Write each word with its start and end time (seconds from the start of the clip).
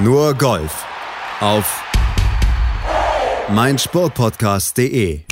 Nur 0.00 0.32
Golf 0.34 0.86
auf 1.40 1.84
meinsportpodcast.de. 3.52 5.22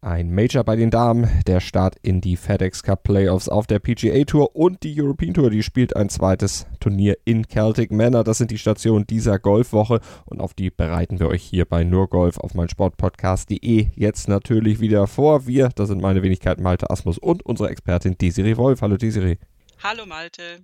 Ein 0.00 0.32
Major 0.32 0.62
bei 0.62 0.76
den 0.76 0.90
Damen, 0.92 1.28
der 1.48 1.58
Start 1.58 1.96
in 2.02 2.20
die 2.20 2.36
FedEx 2.36 2.84
Cup 2.84 3.02
Playoffs 3.02 3.48
auf 3.48 3.66
der 3.66 3.80
PGA 3.80 4.22
Tour 4.22 4.54
und 4.54 4.84
die 4.84 4.94
European 5.02 5.34
Tour, 5.34 5.50
die 5.50 5.64
spielt 5.64 5.96
ein 5.96 6.08
zweites 6.08 6.68
Turnier 6.78 7.16
in 7.24 7.48
Celtic 7.48 7.90
Manor. 7.90 8.22
Das 8.22 8.38
sind 8.38 8.52
die 8.52 8.58
Stationen 8.58 9.08
dieser 9.08 9.40
Golfwoche 9.40 9.98
und 10.24 10.40
auf 10.40 10.54
die 10.54 10.70
bereiten 10.70 11.18
wir 11.18 11.26
euch 11.26 11.42
hier 11.42 11.64
bei 11.64 11.82
Nur 11.82 12.08
Golf 12.08 12.38
auf 12.38 12.54
meinsportpodcast.de 12.54 13.88
jetzt 13.96 14.28
natürlich 14.28 14.78
wieder 14.78 15.08
vor. 15.08 15.48
Wir, 15.48 15.70
das 15.70 15.88
sind 15.88 16.00
meine 16.00 16.22
Wenigkeit 16.22 16.60
Malte 16.60 16.90
Asmus 16.90 17.18
und 17.18 17.44
unsere 17.44 17.70
Expertin 17.70 18.16
Desiree 18.16 18.56
Wolf. 18.56 18.82
Hallo 18.82 18.98
Desiree. 18.98 19.38
Hallo 19.82 20.06
Malte. 20.06 20.62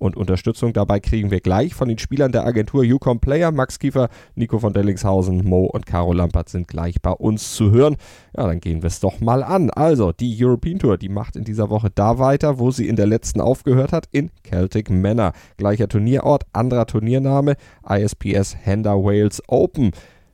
Und 0.00 0.16
Unterstützung 0.16 0.72
dabei 0.72 0.98
kriegen 0.98 1.30
wir 1.30 1.40
gleich 1.40 1.74
von 1.74 1.86
den 1.86 1.98
Spielern 1.98 2.32
der 2.32 2.46
Agentur 2.46 2.82
Ucom 2.82 3.20
Player. 3.20 3.52
Max 3.52 3.78
Kiefer, 3.78 4.08
Nico 4.34 4.58
von 4.58 4.72
Dellingshausen, 4.72 5.44
Mo 5.44 5.66
und 5.66 5.84
Caro 5.84 6.14
Lampert 6.14 6.48
sind 6.48 6.68
gleich 6.68 7.02
bei 7.02 7.12
uns 7.12 7.54
zu 7.54 7.70
hören. 7.70 7.96
Ja, 8.34 8.46
dann 8.46 8.60
gehen 8.60 8.82
wir 8.82 8.86
es 8.86 9.00
doch 9.00 9.20
mal 9.20 9.42
an. 9.42 9.68
Also, 9.68 10.10
die 10.12 10.34
European 10.42 10.78
Tour, 10.78 10.96
die 10.96 11.10
macht 11.10 11.36
in 11.36 11.44
dieser 11.44 11.68
Woche 11.68 11.90
da 11.94 12.18
weiter, 12.18 12.58
wo 12.58 12.70
sie 12.70 12.88
in 12.88 12.96
der 12.96 13.06
letzten 13.06 13.42
aufgehört 13.42 13.92
hat, 13.92 14.08
in 14.10 14.30
Celtic 14.42 14.88
Manor. 14.88 15.32
Gleicher 15.58 15.86
Turnierort, 15.86 16.44
anderer 16.54 16.86
Turniername, 16.86 17.56
ISPS 17.86 18.56
Hender 18.56 18.96
Wales 19.04 19.42
Open 19.48 19.90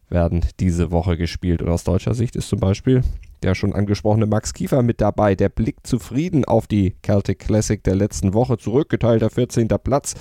werden 0.09 0.43
diese 0.61 0.93
Woche 0.93 1.17
gespielt. 1.17 1.61
Und 1.61 1.71
aus 1.71 1.83
deutscher 1.83 2.15
Sicht 2.15 2.37
ist 2.37 2.49
zum 2.49 2.61
Beispiel 2.61 3.03
der 3.43 3.55
schon 3.55 3.73
angesprochene 3.73 4.27
Max 4.27 4.53
Kiefer 4.55 4.83
mit 4.83 5.01
dabei. 5.01 5.35
Der 5.35 5.49
blickt 5.49 5.87
zufrieden 5.87 6.45
auf 6.45 6.67
die 6.67 6.95
Celtic 7.05 7.41
Classic 7.41 7.83
der 7.83 7.95
letzten 7.95 8.35
Woche 8.35 8.59
zurück. 8.59 8.89
Geteilter 8.89 9.31
14. 9.31 9.69
Platz 9.83 10.15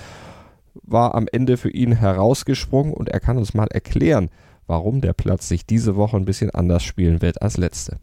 war 0.83 1.15
am 1.15 1.27
Ende 1.31 1.57
für 1.57 1.69
ihn 1.69 1.93
herausgesprungen 1.93 2.93
und 2.93 3.09
er 3.09 3.19
kann 3.19 3.37
uns 3.37 3.53
mal 3.53 3.67
erklären, 3.67 4.29
warum 4.67 5.01
der 5.01 5.13
Platz 5.13 5.47
sich 5.47 5.65
diese 5.65 5.95
Woche 5.95 6.17
ein 6.17 6.25
bisschen 6.25 6.49
anders 6.51 6.83
spielen 6.83 7.21
wird 7.21 7.41
als 7.41 7.57
letzte. 7.57 7.97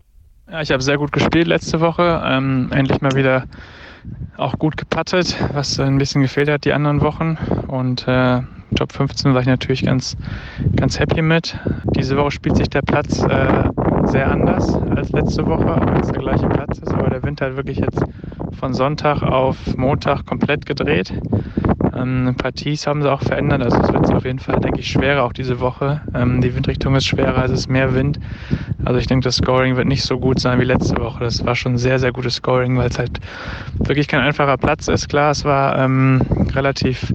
Ja, 0.50 0.60
ich 0.60 0.70
habe 0.70 0.82
sehr 0.82 0.98
gut 0.98 1.12
gespielt 1.12 1.46
letzte 1.46 1.80
Woche. 1.80 2.22
Ähm, 2.24 2.70
endlich 2.72 3.00
mal 3.00 3.14
wieder 3.14 3.44
auch 4.36 4.58
gut 4.58 4.76
gepattet, 4.76 5.36
was 5.52 5.78
ein 5.78 5.98
bisschen 5.98 6.22
gefehlt 6.22 6.48
hat 6.48 6.64
die 6.64 6.72
anderen 6.72 7.00
Wochen. 7.00 7.38
Und 7.68 8.06
äh, 8.08 8.42
Top 8.74 8.92
15 8.92 9.34
war 9.34 9.40
ich 9.40 9.46
natürlich 9.46 9.84
ganz, 9.84 10.16
ganz 10.76 10.98
happy 10.98 11.22
mit. 11.22 11.58
Diese 11.96 12.16
Woche 12.16 12.30
spielt 12.30 12.56
sich 12.56 12.70
der 12.70 12.82
Platz 12.82 13.22
äh, 13.22 13.68
sehr 14.06 14.30
anders 14.30 14.74
als 14.74 15.10
letzte 15.12 15.46
Woche, 15.46 15.74
auch 15.74 15.86
wenn 15.86 16.00
es 16.00 16.08
der 16.08 16.22
gleiche 16.22 16.48
Platz 16.48 16.78
ist. 16.78 16.92
Aber 16.92 17.10
der 17.10 17.22
Wind 17.22 17.40
hat 17.40 17.56
wirklich 17.56 17.78
jetzt 17.78 18.02
von 18.58 18.74
Sonntag 18.74 19.22
auf 19.22 19.56
Montag 19.76 20.26
komplett 20.26 20.66
gedreht. 20.66 21.12
Ähm, 21.94 22.34
Parties 22.36 22.86
haben 22.86 23.02
sie 23.02 23.10
auch 23.10 23.20
verändert, 23.20 23.62
also 23.62 23.78
es 23.78 23.92
wird 23.92 24.12
auf 24.12 24.24
jeden 24.24 24.38
Fall, 24.38 24.60
denke 24.60 24.80
ich, 24.80 24.90
schwerer 24.90 25.24
auch 25.24 25.32
diese 25.32 25.60
Woche. 25.60 26.00
Ähm, 26.14 26.40
die 26.40 26.54
Windrichtung 26.54 26.94
ist 26.94 27.06
schwerer, 27.06 27.44
es 27.44 27.50
ist 27.50 27.68
mehr 27.68 27.94
Wind. 27.94 28.18
Also 28.84 28.98
ich 28.98 29.06
denke, 29.06 29.24
das 29.24 29.36
Scoring 29.36 29.76
wird 29.76 29.86
nicht 29.86 30.02
so 30.02 30.18
gut 30.18 30.40
sein 30.40 30.58
wie 30.58 30.64
letzte 30.64 30.96
Woche. 30.98 31.24
Das 31.24 31.44
war 31.44 31.54
schon 31.54 31.76
sehr, 31.76 31.98
sehr 31.98 32.12
gutes 32.12 32.36
Scoring, 32.36 32.76
weil 32.76 32.88
es 32.88 32.98
halt 32.98 33.20
wirklich 33.78 34.08
kein 34.08 34.20
einfacher 34.20 34.56
Platz 34.56 34.88
ist. 34.88 35.08
Klar, 35.08 35.32
es 35.32 35.44
war 35.44 35.78
ähm, 35.78 36.22
relativ 36.54 37.12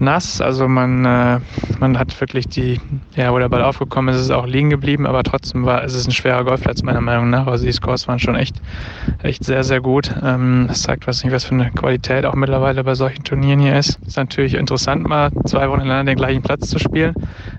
nass. 0.00 0.40
Also 0.40 0.68
man, 0.68 1.04
äh, 1.04 1.40
man 1.80 1.98
hat 1.98 2.18
wirklich 2.20 2.48
die, 2.48 2.80
ja, 3.14 3.32
wo 3.32 3.38
der 3.38 3.48
Ball 3.48 3.62
aufgekommen 3.62 4.14
ist, 4.14 4.20
ist 4.20 4.30
auch 4.30 4.46
liegen 4.46 4.70
geblieben, 4.70 5.06
aber 5.06 5.22
trotzdem 5.22 5.64
war 5.64 5.84
ist 5.84 5.94
es 5.94 6.06
ein 6.06 6.12
schwerer 6.12 6.44
Golfplatz 6.44 6.82
meiner 6.82 7.00
Meinung 7.00 7.30
nach. 7.30 7.46
Also 7.46 7.64
die 7.64 7.72
Scores 7.72 8.08
waren 8.08 8.18
schon 8.18 8.34
echt, 8.34 8.56
echt 9.22 9.44
sehr, 9.44 9.64
sehr 9.64 9.80
gut. 9.80 10.14
Ähm, 10.22 10.66
das 10.68 10.82
zeigt 10.82 11.06
was 11.06 11.24
nicht, 11.24 11.32
was 11.32 11.44
für 11.44 11.54
eine 11.54 11.70
Qualität 11.70 12.24
auch 12.24 12.34
mittlerweile 12.34 12.84
bei 12.84 12.94
solchen 12.94 13.24
Turnieren 13.24 13.60
hier 13.60 13.78
ist. 13.78 13.98
Ist 14.06 14.16
natürlich 14.16 14.54
interessant, 14.54 15.08
mal 15.08 15.30
zwei 15.44 15.68
Wochen 15.68 15.80
hintereinander 15.80 16.12
den 16.12 16.18
gleichen 16.18 16.42
Platz 16.42 16.68
zu 16.68 16.78
spielen. 16.78 17.14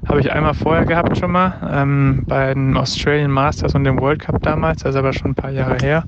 Habe 0.07 0.19
ich 0.19 0.31
einmal 0.31 0.53
vorher 0.53 0.85
gehabt 0.85 1.17
schon 1.17 1.31
mal, 1.31 1.53
ähm, 1.71 2.23
bei 2.27 2.53
den 2.53 2.77
Australian 2.77 3.31
Masters 3.31 3.75
und 3.75 3.83
dem 3.83 3.99
World 3.99 4.19
Cup 4.19 4.41
damals, 4.41 4.83
das 4.83 4.91
ist 4.91 4.99
aber 4.99 5.13
schon 5.13 5.31
ein 5.31 5.35
paar 5.35 5.51
Jahre 5.51 5.77
her. 5.81 6.03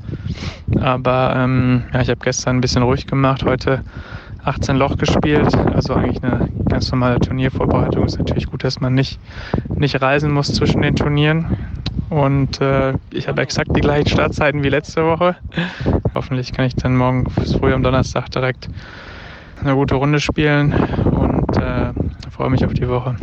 Aber 0.79 1.33
ähm, 1.35 1.83
ja, 1.93 2.01
ich 2.01 2.09
habe 2.09 2.19
gestern 2.23 2.57
ein 2.57 2.61
bisschen 2.61 2.83
ruhig 2.83 3.05
gemacht. 3.05 3.43
Heute 3.43 3.83
18 4.43 4.75
Loch 4.77 4.97
gespielt. 4.97 5.55
Also 5.73 5.93
eigentlich 5.93 6.23
eine 6.23 6.49
ganz 6.69 6.91
normale 6.91 7.19
Turniervorbereitung. 7.19 8.05
Ist 8.05 8.17
natürlich 8.17 8.47
gut, 8.47 8.63
dass 8.63 8.79
man 8.79 8.93
nicht, 8.93 9.19
nicht 9.75 10.01
reisen 10.01 10.31
muss 10.31 10.53
zwischen 10.53 10.81
den 10.81 10.95
Turnieren. 10.95 11.57
Und 12.09 12.59
äh, 12.59 12.93
ich 13.11 13.27
habe 13.27 13.41
exakt 13.41 13.75
die 13.75 13.81
gleichen 13.81 14.09
Startzeiten 14.09 14.63
wie 14.63 14.69
letzte 14.69 15.05
Woche. 15.05 15.35
Hoffentlich 16.13 16.51
kann 16.51 16.65
ich 16.65 16.75
dann 16.75 16.97
morgen 16.97 17.29
früh 17.29 17.73
am 17.73 17.83
Donnerstag 17.83 18.29
direkt 18.31 18.69
eine 19.61 19.75
gute 19.75 19.95
Runde 19.95 20.19
spielen 20.19 20.73
und 20.73 21.57
äh, 21.57 21.93
freue 22.31 22.49
mich 22.49 22.65
auf 22.65 22.73
die 22.73 22.89
Woche. 22.89 23.15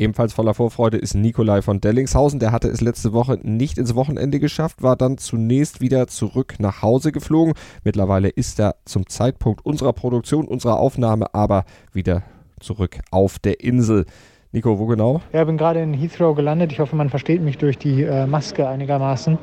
Ebenfalls 0.00 0.32
voller 0.32 0.54
Vorfreude 0.54 0.96
ist 0.96 1.12
Nikolai 1.14 1.60
von 1.60 1.82
Dellingshausen. 1.82 2.40
Der 2.40 2.52
hatte 2.52 2.68
es 2.68 2.80
letzte 2.80 3.12
Woche 3.12 3.38
nicht 3.42 3.76
ins 3.76 3.94
Wochenende 3.94 4.40
geschafft, 4.40 4.82
war 4.82 4.96
dann 4.96 5.18
zunächst 5.18 5.82
wieder 5.82 6.06
zurück 6.06 6.54
nach 6.58 6.80
Hause 6.80 7.12
geflogen. 7.12 7.52
Mittlerweile 7.84 8.30
ist 8.30 8.58
er 8.58 8.76
zum 8.86 9.10
Zeitpunkt 9.10 9.62
unserer 9.62 9.92
Produktion, 9.92 10.48
unserer 10.48 10.78
Aufnahme 10.78 11.34
aber 11.34 11.66
wieder 11.92 12.22
zurück 12.60 13.00
auf 13.10 13.38
der 13.38 13.60
Insel. 13.60 14.06
Nico, 14.52 14.78
wo 14.78 14.86
genau? 14.86 15.20
Ja, 15.34 15.42
ich 15.42 15.46
bin 15.46 15.58
gerade 15.58 15.82
in 15.82 15.92
Heathrow 15.92 16.34
gelandet. 16.34 16.72
Ich 16.72 16.80
hoffe, 16.80 16.96
man 16.96 17.10
versteht 17.10 17.42
mich 17.42 17.58
durch 17.58 17.76
die 17.76 18.02
äh, 18.02 18.26
Maske 18.26 18.66
einigermaßen. 18.66 19.36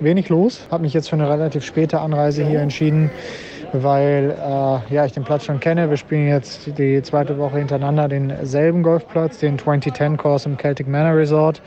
Wenig 0.00 0.28
los. 0.28 0.66
Habe 0.72 0.82
mich 0.82 0.92
jetzt 0.92 1.08
für 1.08 1.14
eine 1.14 1.30
relativ 1.30 1.64
späte 1.64 2.00
Anreise 2.00 2.44
hier 2.44 2.58
entschieden 2.58 3.12
weil 3.82 4.30
äh, 4.30 4.94
ja, 4.94 5.04
ich 5.04 5.12
den 5.12 5.24
Platz 5.24 5.44
schon 5.44 5.58
kenne. 5.58 5.90
Wir 5.90 5.96
spielen 5.96 6.28
jetzt 6.28 6.78
die 6.78 7.02
zweite 7.02 7.36
Woche 7.38 7.58
hintereinander 7.58 8.08
denselben 8.08 8.82
Golfplatz, 8.82 9.38
den 9.38 9.58
2010 9.58 10.16
Course 10.16 10.48
im 10.48 10.56
Celtic 10.56 10.86
Manor 10.86 11.16
Resort. 11.16 11.60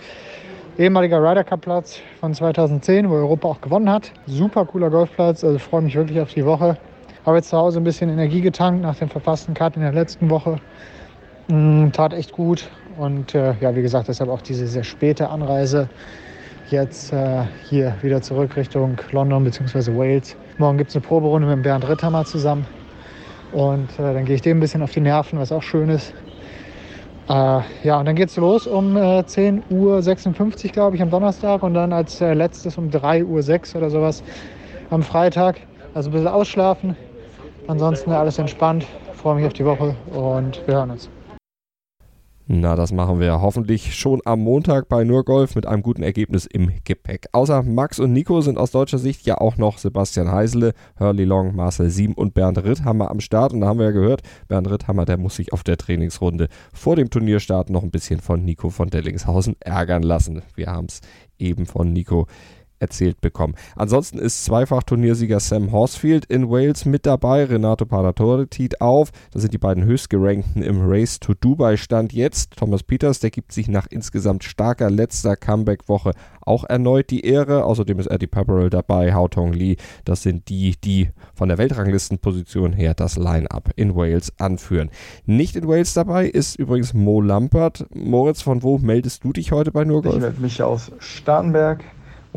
Ehemaliger 0.77 1.19
Ryder 1.21 1.43
Cup 1.43 1.61
Platz 1.61 1.99
von 2.19 2.33
2010, 2.33 3.09
wo 3.09 3.15
Europa 3.15 3.47
auch 3.47 3.61
gewonnen 3.61 3.89
hat. 3.89 4.11
Super 4.27 4.65
cooler 4.65 4.89
Golfplatz, 4.89 5.43
also 5.43 5.59
freue 5.59 5.81
mich 5.81 5.95
wirklich 5.95 6.19
auf 6.21 6.33
die 6.33 6.45
Woche. 6.45 6.77
Habe 7.25 7.37
jetzt 7.37 7.49
zu 7.49 7.57
Hause 7.57 7.79
ein 7.79 7.83
bisschen 7.83 8.09
Energie 8.09 8.41
getankt 8.41 8.81
nach 8.81 8.95
dem 8.95 9.09
verpassten 9.09 9.53
Cut 9.53 9.75
in 9.75 9.81
der 9.81 9.91
letzten 9.91 10.29
Woche. 10.29 10.57
Mm, 11.47 11.89
tat 11.91 12.13
echt 12.13 12.31
gut 12.31 12.69
und 12.97 13.35
äh, 13.35 13.53
ja, 13.59 13.75
wie 13.75 13.81
gesagt, 13.81 14.07
deshalb 14.07 14.29
auch 14.29 14.41
diese 14.41 14.67
sehr 14.67 14.83
späte 14.83 15.29
Anreise 15.29 15.89
jetzt 16.71 17.13
äh, 17.13 17.43
hier 17.69 17.95
wieder 18.01 18.21
zurück 18.21 18.55
Richtung 18.55 18.97
London 19.11 19.43
bzw. 19.43 19.95
Wales. 19.95 20.35
Morgen 20.57 20.77
gibt 20.77 20.89
es 20.89 20.95
eine 20.95 21.05
Proberunde 21.05 21.47
mit 21.47 21.63
Bernd 21.63 21.87
Ritthammer 21.87 22.25
zusammen. 22.25 22.65
Und 23.51 23.89
äh, 23.99 24.13
dann 24.13 24.25
gehe 24.25 24.35
ich 24.35 24.41
dem 24.41 24.57
ein 24.57 24.59
bisschen 24.59 24.81
auf 24.81 24.91
die 24.91 24.99
Nerven, 24.99 25.39
was 25.39 25.51
auch 25.51 25.63
schön 25.63 25.89
ist. 25.89 26.13
Äh, 27.29 27.61
ja, 27.83 27.99
und 27.99 28.05
dann 28.05 28.15
geht 28.15 28.29
es 28.29 28.37
los 28.37 28.67
um 28.67 28.95
äh, 28.97 29.19
10.56 29.19 29.69
Uhr, 30.65 30.71
glaube 30.71 30.95
ich, 30.95 31.01
am 31.01 31.09
Donnerstag. 31.09 31.63
Und 31.63 31.73
dann 31.73 31.93
als 31.93 32.21
äh, 32.21 32.33
letztes 32.33 32.77
um 32.77 32.89
3.06 32.89 33.73
Uhr 33.73 33.81
oder 33.81 33.89
sowas 33.89 34.23
am 34.89 35.03
Freitag. 35.03 35.59
Also 35.93 36.09
ein 36.09 36.13
bisschen 36.13 36.27
ausschlafen. 36.27 36.95
Ansonsten 37.67 38.11
alles 38.11 38.39
entspannt. 38.39 38.85
Freue 39.13 39.35
mich 39.35 39.45
auf 39.45 39.53
die 39.53 39.65
Woche 39.65 39.95
und 40.13 40.61
wir 40.67 40.75
hören 40.75 40.91
uns. 40.91 41.09
Na, 42.49 42.77
das 42.77 42.93
machen 42.93 43.19
wir 43.19 43.41
hoffentlich 43.41 43.93
schon 43.93 44.21
am 44.23 44.39
Montag 44.39 44.87
bei 44.87 45.03
Nur 45.03 45.25
Golf 45.25 45.55
mit 45.55 45.65
einem 45.65 45.83
guten 45.83 46.01
Ergebnis 46.01 46.45
im 46.45 46.71
Gepäck. 46.85 47.27
Außer 47.33 47.61
Max 47.61 47.99
und 47.99 48.13
Nico 48.13 48.39
sind 48.39 48.57
aus 48.57 48.71
deutscher 48.71 48.99
Sicht 48.99 49.25
ja 49.25 49.37
auch 49.37 49.57
noch 49.57 49.77
Sebastian 49.77 50.31
Heisele, 50.31 50.73
Hurley 50.97 51.25
Long, 51.25 51.57
Marcel 51.57 51.89
Sieben 51.89 52.13
und 52.13 52.33
Bernd 52.33 52.63
Ritthammer 52.63 53.11
am 53.11 53.19
Start. 53.19 53.51
Und 53.51 53.59
da 53.59 53.67
haben 53.67 53.79
wir 53.79 53.87
ja 53.87 53.91
gehört, 53.91 54.21
Bernd 54.47 54.71
Ritthammer, 54.71 55.03
der 55.03 55.17
muss 55.17 55.35
sich 55.35 55.51
auf 55.51 55.63
der 55.63 55.75
Trainingsrunde 55.75 56.47
vor 56.71 56.95
dem 56.95 57.09
Turnierstart 57.09 57.69
noch 57.69 57.83
ein 57.83 57.91
bisschen 57.91 58.21
von 58.21 58.45
Nico 58.45 58.69
von 58.69 58.89
Dellingshausen 58.89 59.57
ärgern 59.59 60.03
lassen. 60.03 60.41
Wir 60.55 60.67
haben 60.67 60.87
es 60.87 61.01
eben 61.37 61.65
von 61.65 61.91
Nico 61.91 62.27
erzählt 62.79 63.21
bekommen. 63.21 63.55
Ansonsten 63.75 64.19
ist 64.19 64.45
Zweifach-Turniersieger 64.45 65.39
Sam 65.39 65.71
Horsfield 65.71 66.25
in 66.25 66.49
Wales 66.49 66.85
mit 66.85 67.05
dabei. 67.05 67.45
Renato 67.45 67.85
Paratore 67.85 68.47
tiet 68.47 68.81
auf. 68.81 69.11
Das 69.31 69.41
sind 69.41 69.53
die 69.53 69.57
beiden 69.57 69.83
höchstgerankten 69.83 70.61
im 70.61 70.81
Race 70.81 71.19
to 71.19 71.33
Dubai 71.33 71.77
Stand 71.77 72.13
jetzt. 72.13 72.55
Thomas 72.57 72.83
Peters, 72.83 73.19
der 73.19 73.31
gibt 73.31 73.51
sich 73.51 73.67
nach 73.67 73.87
insgesamt 73.89 74.43
starker 74.43 74.89
letzter 74.89 75.35
Comeback-Woche 75.35 76.13
auch 76.47 76.63
erneut 76.63 77.09
die 77.09 77.25
Ehre. 77.25 77.65
Außerdem 77.65 77.99
ist 77.99 78.07
Eddie 78.07 78.27
Pepperell 78.27 78.69
dabei, 78.69 79.13
Hao 79.13 79.27
Tong 79.27 79.53
Lee. 79.53 79.75
Das 80.05 80.23
sind 80.23 80.49
die, 80.49 80.75
die 80.83 81.09
von 81.35 81.49
der 81.49 81.57
Weltranglistenposition 81.57 82.73
her 82.73 82.93
das 82.93 83.17
Line-Up 83.17 83.71
in 83.75 83.95
Wales 83.95 84.31
anführen. 84.39 84.89
Nicht 85.25 85.55
in 85.55 85.67
Wales 85.67 85.93
dabei 85.93 86.27
ist 86.27 86.55
übrigens 86.55 86.93
Mo 86.93 87.21
Lampert. 87.21 87.85
Moritz, 87.93 88.41
von 88.41 88.63
wo 88.63 88.77
meldest 88.77 89.23
du 89.23 89.33
dich 89.33 89.51
heute 89.51 89.71
bei 89.71 89.83
Nurgolf? 89.83 90.15
Ich 90.15 90.21
melde 90.21 90.41
mich 90.41 90.63
aus 90.63 90.91
Starnberg 90.99 91.83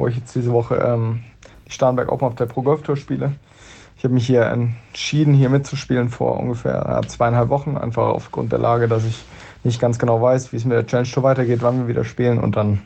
wo 0.00 0.08
ich 0.08 0.16
jetzt 0.16 0.34
diese 0.34 0.52
Woche 0.52 0.76
ähm, 0.76 1.22
die 1.66 1.72
Starnberg 1.72 2.10
Open 2.10 2.26
auf 2.26 2.34
der 2.34 2.46
Pro 2.46 2.62
Golf 2.62 2.82
Tour 2.82 2.96
spiele. 2.96 3.32
Ich 3.96 4.04
habe 4.04 4.14
mich 4.14 4.26
hier 4.26 4.46
entschieden, 4.46 5.34
hier 5.34 5.50
mitzuspielen 5.50 6.08
vor 6.08 6.40
ungefähr 6.40 7.00
äh, 7.02 7.06
zweieinhalb 7.06 7.50
Wochen, 7.50 7.76
einfach 7.76 8.08
aufgrund 8.08 8.50
der 8.50 8.58
Lage, 8.58 8.88
dass 8.88 9.04
ich 9.04 9.22
nicht 9.62 9.78
ganz 9.78 9.98
genau 9.98 10.22
weiß, 10.22 10.52
wie 10.52 10.56
es 10.56 10.64
mit 10.64 10.76
der 10.76 10.86
Challenge 10.86 11.08
Tour 11.08 11.22
weitergeht, 11.22 11.58
wann 11.60 11.80
wir 11.80 11.88
wieder 11.88 12.04
spielen. 12.04 12.38
Und 12.38 12.56
dann 12.56 12.80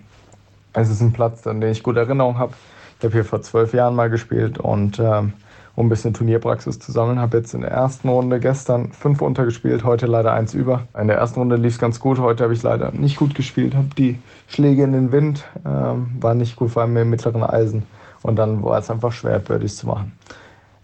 ist 0.77 0.91
es 0.91 1.01
ein 1.01 1.13
Platz, 1.13 1.47
an 1.47 1.61
den 1.61 1.71
ich 1.71 1.85
gute 1.85 2.01
Erinnerungen 2.01 2.39
habe. 2.39 2.55
Ich 2.99 3.05
habe 3.05 3.13
hier 3.13 3.25
vor 3.25 3.43
zwölf 3.43 3.73
Jahren 3.75 3.95
mal 3.95 4.11
gespielt 4.11 4.59
und 4.59 4.99
ähm, 4.99 5.35
um 5.77 5.87
ein 5.87 5.89
bisschen 5.89 6.15
Turnierpraxis 6.15 6.79
zu 6.79 6.93
sammeln. 6.93 7.19
Habe 7.19 7.39
jetzt 7.39 7.55
in 7.55 7.63
der 7.63 7.71
ersten 7.71 8.09
Runde 8.09 8.39
gestern 8.41 8.93
fünf 8.93 9.21
untergespielt, 9.21 9.85
heute 9.85 10.07
leider 10.07 10.33
eins 10.33 10.55
über. 10.55 10.87
In 10.99 11.09
der 11.09 11.17
ersten 11.17 11.41
Runde 11.41 11.57
lief 11.57 11.75
es 11.75 11.79
ganz 11.79 12.01
gut, 12.01 12.19
heute 12.19 12.45
habe 12.45 12.55
ich 12.55 12.63
leider 12.63 12.93
nicht 12.93 13.17
gut 13.17 13.35
gespielt, 13.35 13.75
habe 13.75 13.89
die 13.99 14.19
Schläge 14.47 14.85
in 14.85 14.93
den 14.93 15.13
Wind, 15.13 15.45
ähm, 15.67 16.17
war 16.21 16.35
nicht 16.35 16.57
gut, 16.57 16.71
vor 16.71 16.83
allem 16.83 16.97
im 16.97 17.11
mittleren 17.11 17.43
Eisen. 17.43 17.85
Und 18.23 18.37
dann 18.37 18.63
war 18.63 18.79
es 18.79 18.91
einfach 18.91 19.13
schwer, 19.13 19.39
Birdies 19.39 19.77
zu 19.77 19.87
machen. 19.87 20.13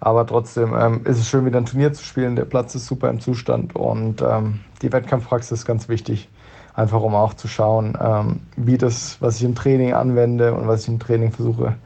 Aber 0.01 0.27
trotzdem 0.27 0.75
ähm, 0.79 1.03
ist 1.05 1.19
es 1.19 1.29
schön, 1.29 1.45
wieder 1.45 1.59
ein 1.59 1.67
Turnier 1.67 1.93
zu 1.93 2.05
spielen. 2.05 2.35
Der 2.35 2.45
Platz 2.45 2.75
ist 2.75 2.87
super 2.87 3.11
im 3.11 3.21
Zustand 3.21 3.77
und 3.77 4.23
ähm, 4.23 4.61
die 4.83 4.93
Wettkampfpraxis 4.93 5.61
ist 5.61 5.67
ganz 5.67 5.89
wichtig. 5.89 6.29
Einfach 6.75 7.03
um 7.03 7.15
auch 7.15 7.35
zu 7.35 7.49
schauen, 7.49 7.99
ähm, 8.01 8.41
wie 8.57 8.79
das, 8.79 9.19
was 9.21 9.37
ich 9.37 9.45
im 9.45 9.55
Training 9.55 9.93
anwende 9.93 10.55
und 10.55 10.69
was 10.69 10.83
ich 10.83 10.89
im 10.89 10.99
Training 10.99 11.33
versuche 11.33 11.77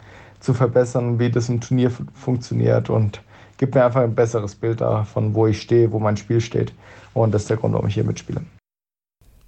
zu 0.44 0.55
verbessern, 0.55 1.19
wie 1.19 1.31
das 1.31 1.49
im 1.49 1.61
Turnier 1.61 1.91
funktioniert 2.12 2.91
und 2.91 3.23
gibt 3.56 3.75
mir 3.75 3.85
einfach 3.85 4.02
ein 4.02 4.14
besseres 4.14 4.55
Bild 4.55 4.81
davon, 4.81 5.35
wo 5.35 5.46
ich 5.46 5.61
stehe, 5.61 5.91
wo 5.91 5.99
mein 5.99 6.17
Spiel 6.17 6.41
steht. 6.41 6.73
Und 7.14 7.32
das 7.32 7.43
ist 7.43 7.50
der 7.50 7.56
Grund, 7.56 7.75
warum 7.75 7.88
ich 7.88 7.94
hier 7.94 8.05
mitspiele. 8.05 8.43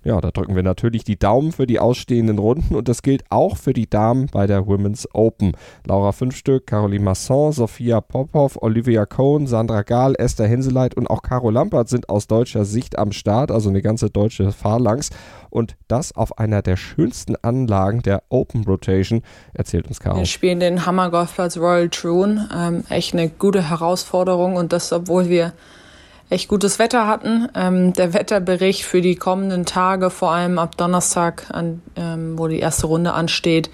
Ja, 0.06 0.20
da 0.20 0.30
drücken 0.30 0.54
wir 0.54 0.62
natürlich 0.62 1.02
die 1.02 1.18
Daumen 1.18 1.50
für 1.50 1.66
die 1.66 1.80
ausstehenden 1.80 2.38
Runden 2.38 2.76
und 2.76 2.86
das 2.86 3.02
gilt 3.02 3.24
auch 3.28 3.56
für 3.56 3.72
die 3.72 3.90
Damen 3.90 4.28
bei 4.30 4.46
der 4.46 4.64
Women's 4.64 5.08
Open. 5.12 5.56
Laura 5.84 6.12
Fünfstück, 6.12 6.68
Caroline 6.68 7.02
Masson, 7.02 7.50
Sophia 7.50 8.00
Popov, 8.00 8.56
Olivia 8.62 9.04
Cohn, 9.04 9.48
Sandra 9.48 9.82
Gahl, 9.82 10.14
Esther 10.16 10.46
Henseleit 10.46 10.94
und 10.94 11.08
auch 11.08 11.22
Caro 11.22 11.50
Lampert 11.50 11.88
sind 11.88 12.08
aus 12.08 12.28
deutscher 12.28 12.64
Sicht 12.64 12.96
am 13.00 13.10
Start, 13.10 13.50
also 13.50 13.68
eine 13.68 13.82
ganze 13.82 14.08
deutsche 14.08 14.52
Phalanx. 14.52 15.10
Und 15.50 15.74
das 15.88 16.14
auf 16.14 16.38
einer 16.38 16.62
der 16.62 16.76
schönsten 16.76 17.34
Anlagen 17.42 18.02
der 18.02 18.22
Open 18.28 18.62
Rotation, 18.62 19.22
erzählt 19.54 19.88
uns 19.88 19.98
Caro. 19.98 20.18
Wir 20.18 20.26
spielen 20.26 20.60
den 20.60 20.86
Hammer 20.86 21.10
Golfplatz 21.10 21.56
Royal 21.56 21.88
Troon. 21.88 22.48
Ähm, 22.56 22.84
echt 22.90 23.12
eine 23.12 23.28
gute 23.28 23.70
Herausforderung 23.70 24.54
und 24.54 24.72
das, 24.72 24.92
obwohl 24.92 25.28
wir 25.28 25.52
echt 26.30 26.48
gutes 26.48 26.78
Wetter 26.78 27.06
hatten. 27.06 27.48
Ähm, 27.54 27.92
der 27.92 28.12
Wetterbericht 28.14 28.84
für 28.84 29.00
die 29.00 29.16
kommenden 29.16 29.64
Tage, 29.64 30.10
vor 30.10 30.32
allem 30.32 30.58
ab 30.58 30.76
Donnerstag, 30.76 31.46
an, 31.50 31.82
ähm, 31.96 32.38
wo 32.38 32.48
die 32.48 32.58
erste 32.58 32.86
Runde 32.86 33.12
ansteht, 33.12 33.70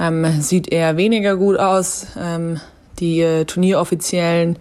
ähm, 0.00 0.40
sieht 0.40 0.72
eher 0.72 0.96
weniger 0.96 1.36
gut 1.36 1.58
aus. 1.58 2.06
Ähm, 2.18 2.60
die 2.98 3.20
äh, 3.20 3.44
Turnieroffiziellen 3.44 4.58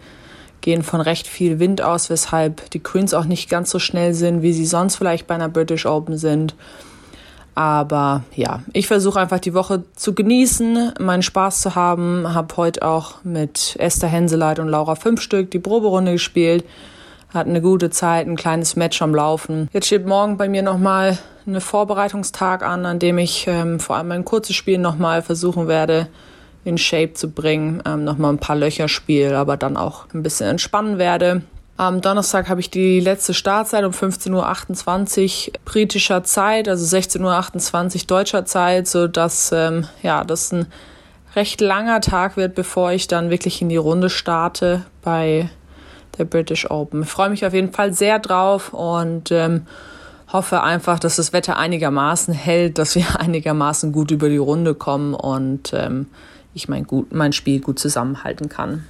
gehen 0.62 0.84
von 0.84 1.02
recht 1.02 1.28
viel 1.28 1.60
Wind 1.60 1.82
aus, 1.82 2.10
weshalb 2.10 2.70
die 2.72 2.80
Queens 2.80 3.14
auch 3.14 3.26
nicht 3.26 3.50
ganz 3.50 3.70
so 3.70 3.80
schnell 3.80 4.14
sind, 4.14 4.42
wie 4.42 4.54
sie 4.54 4.66
sonst 4.66 4.96
vielleicht 4.96 5.28
bei 5.28 5.36
einer 5.36 5.50
British 5.50 5.86
Open 5.86 6.18
sind. 6.18 6.56
Aber 7.54 8.24
ja, 8.36 8.62
ich 8.74 8.88
versuche 8.88 9.20
einfach 9.20 9.40
die 9.40 9.54
Woche 9.54 9.84
zu 9.96 10.14
genießen, 10.14 10.96
meinen 11.00 11.24
Spaß 11.24 11.62
zu 11.62 11.76
haben. 11.76 12.34
Habe 12.34 12.58
heute 12.58 12.82
auch 12.82 13.24
mit 13.24 13.78
Esther 13.80 14.10
Henseleit 14.10 14.60
und 14.60 14.68
Laura 14.68 14.96
Fünfstück 14.96 15.52
die 15.52 15.60
Proberunde 15.60 16.14
gespielt 16.14 16.66
hatten 17.36 17.52
eine 17.52 17.62
gute 17.62 17.90
Zeit, 17.90 18.28
ein 18.28 18.36
kleines 18.36 18.76
Match 18.76 19.02
am 19.02 19.14
Laufen. 19.14 19.70
Jetzt 19.74 19.88
steht 19.88 20.06
morgen 20.06 20.38
bei 20.38 20.50
mir 20.50 20.64
nochmal 20.64 21.18
ein 21.46 21.62
Vorbereitungstag 21.62 22.64
an, 22.64 22.86
an 22.86 23.00
dem 23.00 23.18
ich 23.18 23.46
ähm, 23.48 23.80
vor 23.80 23.98
allem 23.98 24.08
mein 24.08 24.26
kurzes 24.26 24.56
Spiel 24.56 24.78
nochmal 24.78 25.22
versuchen 25.22 25.68
werde, 25.68 26.08
in 26.64 26.78
Shape 26.78 27.14
zu 27.14 27.30
bringen, 27.30 27.84
ähm, 27.86 28.04
nochmal 28.04 28.34
ein 28.34 28.40
paar 28.40 28.56
Löcher 28.56 28.88
spiele, 28.88 29.38
aber 29.38 29.58
dann 29.58 29.78
auch 29.78 30.08
ein 30.14 30.24
bisschen 30.24 30.48
entspannen 30.48 30.98
werde. 30.98 31.44
Am 31.78 32.00
Donnerstag 32.00 32.48
habe 32.48 32.62
ich 32.62 32.70
die 32.70 33.02
letzte 33.02 33.34
Startzeit 33.34 33.84
um 33.84 33.92
15.28 33.92 35.50
Uhr 35.50 35.54
britischer 35.66 36.24
Zeit, 36.24 36.70
also 36.70 36.98
16.28 36.98 37.96
Uhr 38.02 38.08
deutscher 38.08 38.46
Zeit, 38.46 38.88
so 38.88 39.08
dass 39.08 39.52
ähm, 39.52 39.86
ja, 40.02 40.24
das 40.24 40.54
ein 40.54 40.68
recht 41.36 41.60
langer 41.60 42.00
Tag 42.00 42.38
wird, 42.38 42.56
bevor 42.56 42.94
ich 42.94 43.08
dann 43.08 43.30
wirklich 43.30 43.62
in 43.62 43.68
die 43.68 43.76
Runde 43.76 44.10
starte 44.10 44.86
bei 45.02 45.50
der 46.18 46.26
British 46.26 46.70
Open. 46.70 47.04
Ich 47.04 47.10
freue 47.10 47.30
mich 47.30 47.46
auf 47.46 47.54
jeden 47.54 47.72
Fall 47.72 47.94
sehr 47.94 48.20
drauf 48.20 48.74
und 48.74 49.32
ähm, 49.32 49.68
hoffe 50.32 50.64
einfach, 50.64 51.00
dass 51.00 51.18
das 51.18 51.34
Wetter 51.34 51.58
einigermaßen 51.58 52.34
hält, 52.34 52.78
dass 52.78 52.96
wir 52.96 53.06
einigermaßen 53.20 53.92
gut 53.92 54.12
über 54.12 54.30
die 54.30 54.38
Runde 54.38 54.76
kommen 54.76 55.14
und 55.14 55.74
ähm, 55.74 56.08
ich 56.54 56.70
mein, 56.70 56.86
gut, 56.86 57.14
mein 57.14 57.34
Spiel 57.34 57.60
gut 57.60 57.80
zusammenhalten 57.80 58.50
kann. 58.50 58.86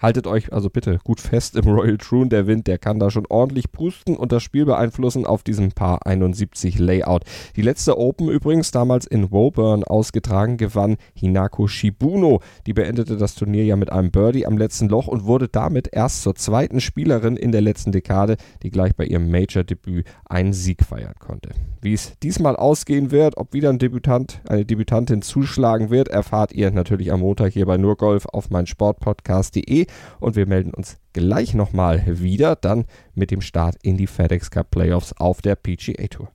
Haltet 0.00 0.26
euch 0.26 0.52
also 0.52 0.70
bitte 0.70 0.98
gut 1.04 1.20
fest 1.20 1.56
im 1.56 1.68
Royal 1.68 1.98
Troon. 1.98 2.30
Der 2.30 2.46
Wind, 2.46 2.66
der 2.66 2.78
kann 2.78 2.98
da 2.98 3.10
schon 3.10 3.26
ordentlich 3.28 3.70
pusten 3.70 4.16
und 4.16 4.32
das 4.32 4.42
Spiel 4.42 4.64
beeinflussen 4.64 5.26
auf 5.26 5.42
diesem 5.42 5.72
Paar 5.72 6.06
71 6.06 6.78
Layout. 6.78 7.24
Die 7.56 7.62
letzte 7.62 7.98
Open 7.98 8.28
übrigens 8.28 8.70
damals 8.70 9.06
in 9.06 9.30
Woburn 9.30 9.84
ausgetragen 9.84 10.56
gewann 10.56 10.96
Hinako 11.14 11.66
Shibuno. 11.66 12.40
Die 12.66 12.72
beendete 12.72 13.18
das 13.18 13.34
Turnier 13.34 13.64
ja 13.64 13.76
mit 13.76 13.92
einem 13.92 14.10
Birdie 14.10 14.46
am 14.46 14.56
letzten 14.56 14.88
Loch 14.88 15.06
und 15.06 15.24
wurde 15.24 15.48
damit 15.48 15.90
erst 15.92 16.22
zur 16.22 16.34
zweiten 16.34 16.80
Spielerin 16.80 17.36
in 17.36 17.52
der 17.52 17.60
letzten 17.60 17.92
Dekade, 17.92 18.36
die 18.62 18.70
gleich 18.70 18.96
bei 18.96 19.04
ihrem 19.04 19.30
Major-Debüt 19.30 20.06
einen 20.24 20.54
Sieg 20.54 20.82
feiern 20.82 21.14
konnte. 21.18 21.50
Wie 21.82 21.92
es 21.92 22.18
diesmal 22.22 22.56
ausgehen 22.56 23.10
wird, 23.10 23.36
ob 23.36 23.52
wieder 23.52 23.68
ein 23.68 23.78
Debütant, 23.78 24.40
eine 24.48 24.64
Debütantin 24.64 25.20
zuschlagen 25.20 25.90
wird, 25.90 26.08
erfahrt 26.08 26.52
ihr 26.52 26.70
natürlich 26.70 27.12
am 27.12 27.20
Montag 27.20 27.52
hier 27.52 27.66
bei 27.66 27.76
Nurgolf 27.76 28.26
auf 28.26 28.48
meinsportpodcast.de 28.48 29.89
und 30.18 30.36
wir 30.36 30.46
melden 30.46 30.74
uns 30.74 30.98
gleich 31.12 31.54
nochmal 31.54 32.02
wieder, 32.06 32.56
dann 32.56 32.84
mit 33.14 33.30
dem 33.30 33.40
Start 33.40 33.76
in 33.82 33.96
die 33.96 34.06
FedEx 34.06 34.50
Cup 34.50 34.70
Playoffs 34.70 35.12
auf 35.14 35.42
der 35.42 35.56
PGA 35.56 36.06
Tour. 36.08 36.30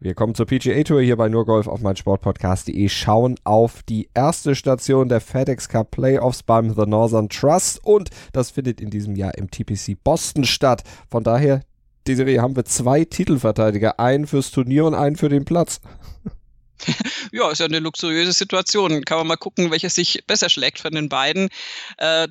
Wir 0.00 0.14
kommen 0.14 0.36
zur 0.36 0.46
PGA 0.46 0.84
Tour 0.84 1.02
hier 1.02 1.16
bei 1.16 1.28
Nurgolf 1.28 1.66
auf 1.66 1.80
meinsportpodcast.de, 1.80 2.88
schauen 2.88 3.34
auf 3.42 3.82
die 3.82 4.08
erste 4.14 4.54
Station 4.54 5.08
der 5.08 5.20
FedEx 5.20 5.68
Cup 5.68 5.90
Playoffs 5.90 6.44
beim 6.44 6.72
The 6.72 6.86
Northern 6.86 7.28
Trust 7.28 7.84
und 7.84 8.10
das 8.32 8.52
findet 8.52 8.80
in 8.80 8.90
diesem 8.90 9.16
Jahr 9.16 9.36
im 9.36 9.50
TPC 9.50 9.96
Boston 10.04 10.44
statt. 10.44 10.84
Von 11.10 11.24
daher, 11.24 11.62
die 12.06 12.14
Serie 12.14 12.40
haben 12.40 12.54
wir 12.54 12.64
zwei 12.64 13.04
Titelverteidiger, 13.04 13.98
einen 13.98 14.28
fürs 14.28 14.52
Turnier 14.52 14.84
und 14.84 14.94
einen 14.94 15.16
für 15.16 15.28
den 15.28 15.44
Platz. 15.44 15.80
ja, 17.32 17.50
ist 17.50 17.58
ja 17.58 17.66
eine 17.66 17.80
luxuriöse 17.80 18.32
Situation. 18.32 19.04
Kann 19.04 19.18
man 19.18 19.26
mal 19.26 19.36
gucken, 19.36 19.72
welches 19.72 19.96
sich 19.96 20.24
besser 20.28 20.48
schlägt 20.48 20.78
von 20.78 20.92
den 20.92 21.08
beiden. 21.08 21.48
Äh, 21.96 22.28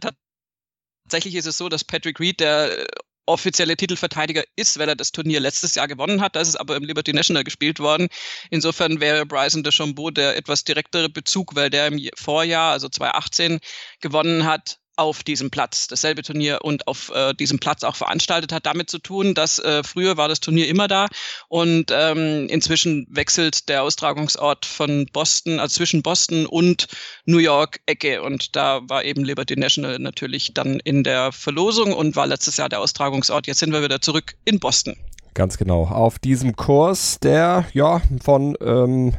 tatsächlich 1.07 1.35
ist 1.35 1.45
es 1.45 1.57
so, 1.57 1.69
dass 1.69 1.85
Patrick 1.85 2.19
Reed 2.19 2.41
der 2.41 2.79
äh, 2.79 2.85
offizielle 3.25 3.77
Titelverteidiger 3.77 4.43
ist, 4.55 4.77
weil 4.77 4.89
er 4.89 4.95
das 4.95 5.11
Turnier 5.11 5.39
letztes 5.39 5.75
Jahr 5.75 5.87
gewonnen 5.87 6.21
hat. 6.21 6.35
Das 6.35 6.47
ist 6.47 6.57
aber 6.57 6.75
im 6.75 6.83
Liberty 6.83 7.13
National 7.13 7.43
gespielt 7.43 7.79
worden. 7.79 8.07
Insofern 8.49 8.99
wäre 8.99 9.25
Bryson 9.25 9.63
de 9.63 9.71
Chambeau 9.71 10.11
der 10.11 10.37
etwas 10.37 10.63
direktere 10.63 11.09
Bezug, 11.09 11.55
weil 11.55 11.69
der 11.69 11.87
im 11.87 12.09
Vorjahr, 12.15 12.73
also 12.73 12.89
2018, 12.89 13.59
gewonnen 14.01 14.45
hat 14.45 14.79
auf 14.97 15.23
diesem 15.23 15.51
Platz 15.51 15.87
dasselbe 15.87 16.23
Turnier 16.23 16.59
und 16.63 16.87
auf 16.87 17.11
äh, 17.13 17.33
diesem 17.33 17.59
Platz 17.59 17.83
auch 17.83 17.95
veranstaltet 17.95 18.51
hat, 18.51 18.65
damit 18.65 18.89
zu 18.89 18.99
tun, 18.99 19.33
dass 19.33 19.59
äh, 19.59 19.83
früher 19.83 20.17
war 20.17 20.27
das 20.27 20.39
Turnier 20.39 20.67
immer 20.67 20.87
da 20.87 21.07
und 21.47 21.91
ähm, 21.91 22.47
inzwischen 22.49 23.07
wechselt 23.09 23.69
der 23.69 23.83
Austragungsort 23.83 24.65
von 24.65 25.05
Boston, 25.13 25.59
also 25.59 25.75
zwischen 25.75 26.01
Boston 26.01 26.45
und 26.45 26.87
New 27.25 27.37
York 27.37 27.79
Ecke 27.85 28.21
und 28.21 28.55
da 28.55 28.81
war 28.87 29.03
eben 29.05 29.23
Liberty 29.23 29.55
National 29.55 29.99
natürlich 29.99 30.53
dann 30.53 30.79
in 30.83 31.03
der 31.03 31.31
Verlosung 31.31 31.93
und 31.93 32.15
war 32.15 32.27
letztes 32.27 32.57
Jahr 32.57 32.69
der 32.69 32.79
Austragungsort. 32.79 33.47
Jetzt 33.47 33.59
sind 33.59 33.71
wir 33.71 33.83
wieder 33.83 34.01
zurück 34.01 34.35
in 34.45 34.59
Boston. 34.59 34.95
Ganz 35.33 35.57
genau. 35.57 35.85
Auf 35.85 36.17
diesem 36.17 36.55
Kurs, 36.55 37.19
der 37.19 37.65
ja 37.73 38.01
von 38.23 38.57
ähm, 38.59 39.13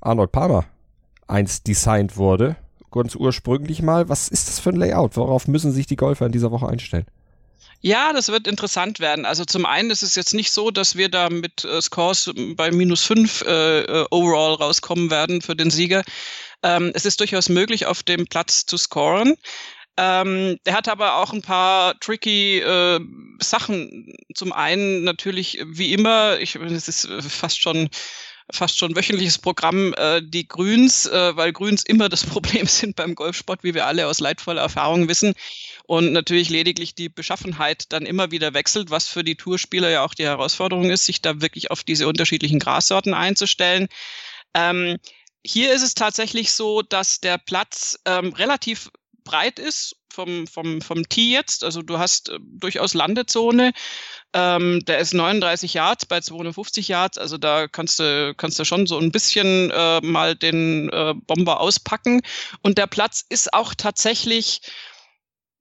Arnold 0.00 0.30
Palmer 0.30 0.64
einst 1.26 1.66
designt 1.66 2.16
wurde 2.16 2.56
ganz 2.96 3.14
ursprünglich 3.14 3.82
mal. 3.82 4.08
Was 4.08 4.28
ist 4.28 4.48
das 4.48 4.58
für 4.58 4.70
ein 4.70 4.76
Layout? 4.76 5.16
Worauf 5.16 5.46
müssen 5.46 5.72
sich 5.72 5.86
die 5.86 5.96
Golfer 5.96 6.26
in 6.26 6.32
dieser 6.32 6.50
Woche 6.50 6.68
einstellen? 6.68 7.06
Ja, 7.80 8.12
das 8.12 8.28
wird 8.28 8.46
interessant 8.46 9.00
werden. 9.00 9.24
Also 9.24 9.44
zum 9.44 9.66
einen 9.66 9.90
ist 9.90 10.02
es 10.02 10.14
jetzt 10.14 10.34
nicht 10.34 10.50
so, 10.50 10.70
dass 10.70 10.96
wir 10.96 11.08
da 11.08 11.30
mit 11.30 11.64
äh, 11.64 11.80
Scores 11.80 12.30
bei 12.56 12.70
minus 12.70 13.04
fünf 13.04 13.42
äh, 13.42 13.82
äh, 13.82 14.06
overall 14.10 14.54
rauskommen 14.54 15.10
werden 15.10 15.42
für 15.42 15.54
den 15.54 15.70
Sieger. 15.70 16.02
Ähm, 16.62 16.90
es 16.94 17.04
ist 17.04 17.20
durchaus 17.20 17.48
möglich, 17.48 17.86
auf 17.86 18.02
dem 18.02 18.26
Platz 18.26 18.66
zu 18.66 18.76
scoren. 18.76 19.34
Ähm, 19.98 20.58
der 20.66 20.74
hat 20.74 20.88
aber 20.88 21.16
auch 21.16 21.32
ein 21.32 21.42
paar 21.42 21.98
tricky 22.00 22.58
äh, 22.58 23.00
Sachen. 23.40 24.12
Zum 24.34 24.52
einen 24.52 25.04
natürlich, 25.04 25.62
wie 25.64 25.92
immer, 25.92 26.38
ich, 26.38 26.56
es 26.56 26.88
ist 26.88 27.08
fast 27.22 27.60
schon 27.60 27.88
fast 28.52 28.78
schon 28.78 28.94
wöchentliches 28.94 29.38
Programm 29.38 29.94
äh, 29.94 30.22
die 30.22 30.46
Grüns, 30.46 31.06
äh, 31.06 31.36
weil 31.36 31.52
Grüns 31.52 31.82
immer 31.84 32.08
das 32.08 32.24
Problem 32.26 32.66
sind 32.66 32.96
beim 32.96 33.14
Golfsport, 33.14 33.64
wie 33.64 33.74
wir 33.74 33.86
alle 33.86 34.06
aus 34.06 34.20
leidvoller 34.20 34.62
Erfahrung 34.62 35.08
wissen. 35.08 35.34
Und 35.84 36.12
natürlich 36.12 36.48
lediglich 36.48 36.94
die 36.94 37.08
Beschaffenheit 37.08 37.92
dann 37.92 38.06
immer 38.06 38.30
wieder 38.30 38.54
wechselt, 38.54 38.90
was 38.90 39.08
für 39.08 39.24
die 39.24 39.36
Tourspieler 39.36 39.90
ja 39.90 40.04
auch 40.04 40.14
die 40.14 40.24
Herausforderung 40.24 40.90
ist, 40.90 41.06
sich 41.06 41.22
da 41.22 41.40
wirklich 41.40 41.70
auf 41.70 41.84
diese 41.84 42.08
unterschiedlichen 42.08 42.58
Grassorten 42.58 43.14
einzustellen. 43.14 43.88
Ähm, 44.54 44.98
hier 45.44 45.72
ist 45.72 45.82
es 45.82 45.94
tatsächlich 45.94 46.52
so, 46.52 46.82
dass 46.82 47.20
der 47.20 47.38
Platz 47.38 47.98
ähm, 48.04 48.32
relativ 48.32 48.90
breit 49.26 49.58
ist 49.58 49.96
vom, 50.10 50.46
vom, 50.46 50.80
vom 50.80 51.06
Tee 51.10 51.32
jetzt. 51.32 51.62
Also 51.64 51.82
du 51.82 51.98
hast 51.98 52.30
äh, 52.30 52.38
durchaus 52.40 52.94
Landezone. 52.94 53.72
Ähm, 54.32 54.82
der 54.86 54.98
ist 54.98 55.12
39 55.12 55.74
Yards 55.74 56.06
bei 56.06 56.20
250 56.22 56.88
Yards. 56.88 57.18
Also 57.18 57.36
da 57.38 57.68
kannst 57.68 57.98
du, 57.98 58.34
kannst 58.36 58.58
du 58.58 58.64
schon 58.64 58.86
so 58.86 58.98
ein 58.98 59.12
bisschen 59.12 59.70
äh, 59.70 60.00
mal 60.00 60.34
den 60.34 60.88
äh, 60.90 61.14
Bomber 61.26 61.60
auspacken. 61.60 62.22
Und 62.62 62.78
der 62.78 62.86
Platz 62.86 63.24
ist 63.28 63.52
auch 63.52 63.74
tatsächlich 63.74 64.62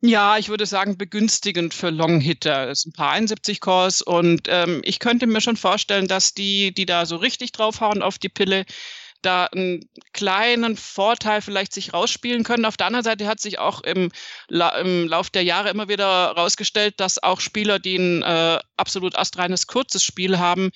Ja, 0.02 0.38
ich 0.38 0.50
würde 0.50 0.66
sagen, 0.68 0.98
begünstigend 0.98 1.74
für 1.74 1.90
Longhitter. 1.90 2.70
Es 2.70 2.82
sind 2.82 2.92
ein 2.94 2.98
paar 2.98 3.12
71 3.12 3.60
Cores 3.60 4.02
und 4.02 4.48
ähm, 4.48 4.82
ich 4.86 5.00
könnte 5.00 5.26
mir 5.26 5.42
schon 5.42 5.58
vorstellen, 5.58 6.08
dass 6.08 6.34
die, 6.34 6.74
die 6.74 6.86
da 6.86 7.06
so 7.06 7.16
richtig 7.16 7.52
draufhauen 7.54 8.04
auf 8.04 8.20
die 8.20 8.30
Pille, 8.30 8.66
da 9.26 9.46
einen 9.46 9.90
kleinen 10.14 10.78
Vorteil 10.78 11.42
vielleicht 11.42 11.74
sich 11.74 11.94
rausspielen 11.94 12.44
können. 12.44 12.66
Auf 12.66 12.78
der 12.78 12.88
anderen 12.88 13.04
Seite 13.04 13.28
hat 13.28 13.40
sich 13.40 13.60
auch 13.60 13.82
im, 13.82 14.12
La 14.48 14.70
im 14.78 15.08
Lauf 15.08 15.30
der 15.30 15.44
Jahre 15.44 15.70
immer 15.70 15.88
wieder 15.88 16.28
herausgestellt, 16.36 17.00
dass 17.00 17.22
auch 17.22 17.40
Spieler, 17.40 17.80
die 17.80 17.98
ein 17.98 18.22
äh, 18.22 18.60
absolut 18.78 19.18
astreines 19.18 19.68
kurzes 19.68 20.04
Spiel 20.04 20.40
haben, 20.40 20.72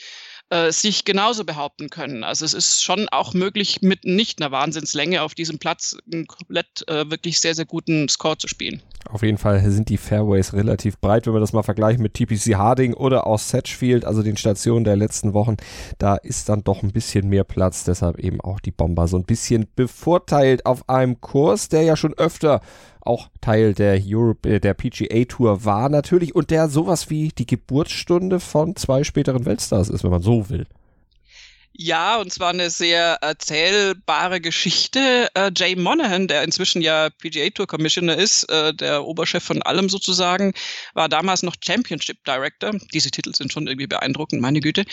äh, 0.50 0.72
sich 0.72 1.06
genauso 1.06 1.44
behaupten 1.44 1.90
können. 1.90 2.24
Also 2.24 2.44
es 2.44 2.54
ist 2.54 2.84
schon 2.84 3.08
auch 3.10 3.34
möglich, 3.34 3.82
mit 3.82 4.06
nicht 4.06 4.42
einer 4.42 4.52
Wahnsinnslänge 4.52 5.22
auf 5.22 5.36
diesem 5.36 5.60
Platz 5.60 5.98
einen 6.12 6.26
komplett 6.26 6.88
äh, 6.88 7.10
wirklich 7.10 7.40
sehr, 7.40 7.54
sehr 7.54 7.66
guten 7.66 8.10
Score 8.10 8.38
zu 8.38 8.48
spielen. 8.48 8.82
Auf 9.08 9.22
jeden 9.24 9.38
Fall 9.38 9.68
sind 9.70 9.90
die 9.90 9.98
Fairways 9.98 10.54
relativ 10.54 11.00
breit, 11.00 11.26
wenn 11.26 11.34
wir 11.34 11.40
das 11.40 11.54
mal 11.54 11.64
vergleichen 11.64 12.02
mit 12.02 12.16
TPC 12.16 12.56
Harding 12.56 12.94
oder 12.94 13.28
auch 13.28 13.40
Satchfield, 13.40 14.06
also 14.06 14.24
den 14.24 14.38
Stationen 14.38 14.84
der 14.84 14.96
letzten 14.96 15.34
Wochen. 15.34 15.58
Da 15.98 16.16
ist 16.16 16.50
dann 16.50 16.64
doch 16.64 16.84
ein 16.84 16.92
bisschen 16.92 17.30
mehr 17.30 17.44
Platz, 17.44 17.84
deshalb 17.84 18.20
eben 18.20 18.42
auch 18.42 18.60
die 18.60 18.72
Bomber 18.72 19.08
so 19.08 19.18
ein 19.18 19.26
bisschen 19.26 19.68
bevorteilt 19.76 20.66
auf 20.66 20.88
einem 20.90 21.22
Kurs, 21.22 21.70
der 21.70 21.84
ja 21.84 21.96
schon 21.96 22.14
öfter 22.16 22.62
auch 23.10 23.30
Teil 23.42 23.74
der 23.74 24.00
Europe, 24.06 24.48
äh, 24.48 24.60
der 24.60 24.74
PGA 24.74 25.26
Tour 25.26 25.66
war 25.66 25.90
natürlich 25.90 26.36
und 26.36 26.52
der 26.52 26.70
sowas 26.70 27.10
wie 27.10 27.30
die 27.30 27.48
Geburtsstunde 27.48 28.40
von 28.40 28.76
zwei 28.76 29.04
späteren 29.04 29.46
Weltstars 29.46 29.90
ist, 29.90 30.04
wenn 30.04 30.12
man 30.12 30.22
so 30.22 30.50
will. 30.50 30.68
Ja, 31.82 32.18
und 32.18 32.34
zwar 32.34 32.50
eine 32.50 32.70
sehr 32.70 33.20
erzählbare 33.22 34.42
Geschichte. 34.42 35.30
Äh, 35.34 35.50
Jay 35.56 35.78
Monahan, 35.78 36.28
der 36.28 36.44
inzwischen 36.44 36.82
ja 36.82 37.10
PGA 37.10 37.52
Tour 37.52 37.68
Commissioner 37.68 38.18
ist, 38.18 38.44
äh, 38.52 38.74
der 38.74 39.06
Oberchef 39.06 39.42
von 39.42 39.62
allem 39.62 39.88
sozusagen, 39.88 40.54
war 40.94 41.08
damals 41.08 41.42
noch 41.42 41.56
Championship 41.64 42.18
Director. 42.26 42.74
Diese 42.94 43.12
Titel 43.12 43.34
sind 43.34 43.54
schon 43.54 43.66
irgendwie 43.68 43.88
beeindruckend, 43.88 44.42
meine 44.42 44.60
Güte. 44.60 44.84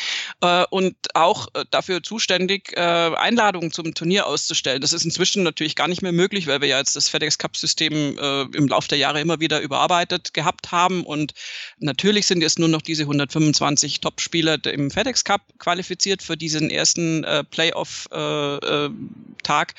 Äh, 0.43 0.64
und 0.71 0.95
auch 1.14 1.49
äh, 1.55 1.64
dafür 1.73 2.05
zuständig, 2.05 2.73
äh, 2.76 2.81
Einladungen 2.81 3.73
zum 3.73 3.93
Turnier 3.93 4.28
auszustellen. 4.28 4.81
Das 4.81 4.93
ist 4.93 5.05
inzwischen 5.05 5.43
natürlich 5.43 5.75
gar 5.75 5.88
nicht 5.88 6.02
mehr 6.02 6.12
möglich, 6.12 6.47
weil 6.47 6.61
wir 6.61 6.69
ja 6.69 6.78
jetzt 6.78 6.95
das 6.95 7.09
FedEx 7.09 7.38
Cup 7.38 7.57
System 7.57 8.16
äh, 8.16 8.43
im 8.57 8.69
Laufe 8.69 8.87
der 8.87 8.99
Jahre 8.99 9.21
immer 9.21 9.40
wieder 9.40 9.61
überarbeitet 9.61 10.35
gehabt 10.35 10.71
haben. 10.71 11.02
Und 11.02 11.33
natürlich 11.78 12.26
sind 12.26 12.43
jetzt 12.43 12.61
nur 12.61 12.69
noch 12.69 12.83
diese 12.83 13.02
125 13.02 13.99
Top-Spieler 14.02 14.64
im 14.66 14.93
FedEx 14.93 15.25
Cup 15.25 15.43
qualifiziert 15.59 16.23
für 16.23 16.37
diesen 16.37 16.75
ersten 16.76 17.25
äh, 17.25 17.45
Playoff-Tag. 17.45 18.11
Äh, 18.12 19.73
äh, 19.73 19.75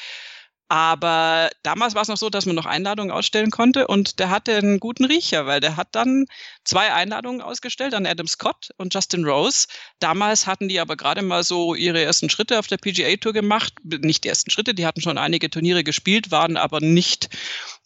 aber 0.70 1.50
damals 1.63 1.96
war 1.96 2.01
es 2.01 2.10
noch 2.10 2.18
so, 2.18 2.30
dass 2.30 2.46
man 2.46 2.56
noch 2.56 2.66
Einladungen 2.66 3.12
ausstellen 3.12 3.51
konnte 3.51 3.88
und 3.88 4.20
der 4.20 4.30
hatte 4.30 4.58
einen 4.58 4.82
guten 4.82 5.06
Riecher, 5.06 5.46
weil 5.46 5.62
der 5.62 5.77
hat 5.77 5.88
dann 5.94 6.25
zwei 6.66 6.92
Einladungen 6.92 7.42
ausgestellt 7.42 7.94
an 7.94 8.06
Adam 8.06 8.27
Scott 8.27 8.72
und 8.75 8.94
Justin 8.94 9.24
Rose. 9.24 9.68
Damals 10.00 10.46
hatten 10.46 10.68
die 10.68 10.82
aber 10.82 10.98
gerade 10.98 11.22
mal 11.22 11.44
so 11.44 11.74
ihre 11.74 12.01
ersten 12.04 12.30
Schritte 12.30 12.60
auf 12.60 12.68
der 12.68 12.77
PGA 12.77 13.16
Tour 13.16 13.32
gemacht. 13.32 13.75
Nicht 13.84 14.25
die 14.25 14.27
ersten 14.27 14.51
Schritte, 14.51 14.74
die 14.74 14.86
hatten 14.86 15.00
schon 15.00 15.18
einige 15.18 15.50
Turniere 15.50 15.86
gespielt, 15.86 16.32
waren 16.32 16.58
aber 16.58 16.82
nicht 16.82 17.30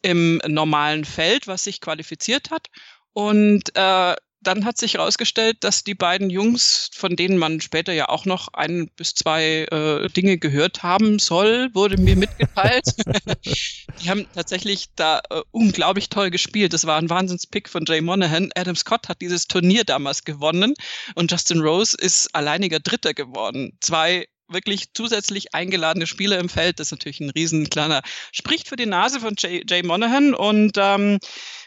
im 0.02 0.42
normalen 0.48 1.06
Feld, 1.06 1.46
was 1.46 1.66
sich 1.66 1.82
qualifiziert 1.82 2.50
hat. 2.50 2.68
Und 3.14 3.76
äh, 3.76 4.16
dann 4.42 4.66
hat 4.66 4.78
sich 4.78 4.96
herausgestellt, 4.96 5.58
dass 5.62 5.84
die 5.84 5.94
beiden 5.94 6.30
Jungs, 6.30 6.90
von 6.94 7.16
denen 7.16 7.38
man 7.38 7.62
später 7.62 7.94
ja 7.94 8.10
auch 8.10 8.26
noch 8.26 8.50
ein 8.54 8.90
bis 8.96 9.14
zwei 9.14 9.68
äh, 9.72 10.08
Dinge 10.10 10.38
gehört 10.38 10.84
haben 10.84 11.20
soll, 11.20 11.70
wurde 11.74 11.98
mir 11.98 12.16
mitgeteilt. 12.16 12.86
die 14.02 14.10
haben 14.10 14.26
tatsächlich 14.34 14.88
da 14.96 15.22
äh, 15.30 15.42
unglaublich 15.52 16.10
toll 16.10 16.32
gespielt. 16.32 16.74
Das 16.74 16.86
war 16.86 16.98
ein 16.98 17.10
Wahnsinnspick 17.10 17.70
von 17.70 17.86
Jay 17.86 18.02
Monahan. 18.02 18.50
Adam 18.56 18.76
Scott 18.76 19.10
hat 19.10 19.22
dieses 19.22 19.48
Turnier 19.48 19.84
damals 19.84 20.24
gewonnen 20.24 20.74
und 21.16 21.32
Justin 21.32 21.62
Rose 21.62 21.96
ist 22.00 22.34
alleiniger 22.34 22.80
Dritter 22.80 23.14
geworden. 23.14 23.78
Zwei 23.80 24.28
wirklich 24.52 24.94
zusätzlich 24.94 25.54
eingeladene 25.54 26.08
Spieler 26.08 26.40
im 26.40 26.50
Feld. 26.50 26.80
Das 26.80 26.88
ist 26.88 26.92
natürlich 26.92 27.20
ein 27.20 27.30
riesen 27.30 27.70
kleiner, 27.70 28.02
spricht 28.32 28.68
für 28.68 28.76
die 28.76 28.86
Nase 28.86 29.20
von 29.20 29.36
Jay, 29.38 29.64
Jay 29.68 29.84
Monahan 29.84 30.34
und 30.34 30.74
ähm, 30.78 31.20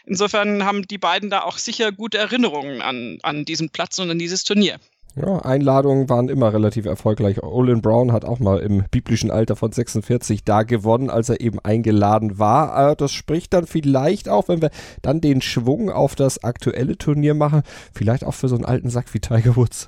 insofern 0.05 0.65
haben 0.65 0.87
die 0.87 0.97
beiden 0.97 1.29
da 1.29 1.41
auch 1.41 1.57
sicher 1.57 1.91
gute 1.91 2.17
Erinnerungen 2.17 2.81
an, 2.81 3.19
an 3.23 3.45
diesen 3.45 3.69
Platz 3.69 3.99
und 3.99 4.09
an 4.09 4.19
dieses 4.19 4.43
Turnier. 4.43 4.79
Ja, 5.15 5.39
Einladungen 5.39 6.09
waren 6.09 6.27
immer 6.27 6.53
relativ 6.53 6.85
erfolgreich. 6.85 7.41
Olin 7.41 7.81
Brown 7.81 8.11
hat 8.11 8.25
auch 8.25 8.39
mal 8.39 8.59
im 8.59 8.83
biblischen 8.91 9.31
Alter 9.31 9.55
von 9.55 9.71
46 9.71 10.43
da 10.43 10.63
gewonnen, 10.63 11.09
als 11.09 11.29
er 11.29 11.39
eben 11.39 11.59
eingeladen 11.59 12.37
war. 12.37 12.91
Äh, 12.91 12.95
das 12.97 13.13
spricht 13.13 13.53
dann 13.53 13.65
vielleicht 13.65 14.27
auch, 14.27 14.49
wenn 14.49 14.61
wir 14.61 14.71
dann 15.01 15.21
den 15.21 15.41
Schwung 15.41 15.89
auf 15.89 16.15
das 16.15 16.43
aktuelle 16.43 16.97
Turnier 16.97 17.33
machen, 17.33 17.63
vielleicht 17.93 18.25
auch 18.25 18.33
für 18.33 18.49
so 18.49 18.55
einen 18.55 18.65
alten 18.65 18.89
Sack 18.89 19.13
wie 19.13 19.21
Tiger 19.21 19.55
Woods. 19.55 19.87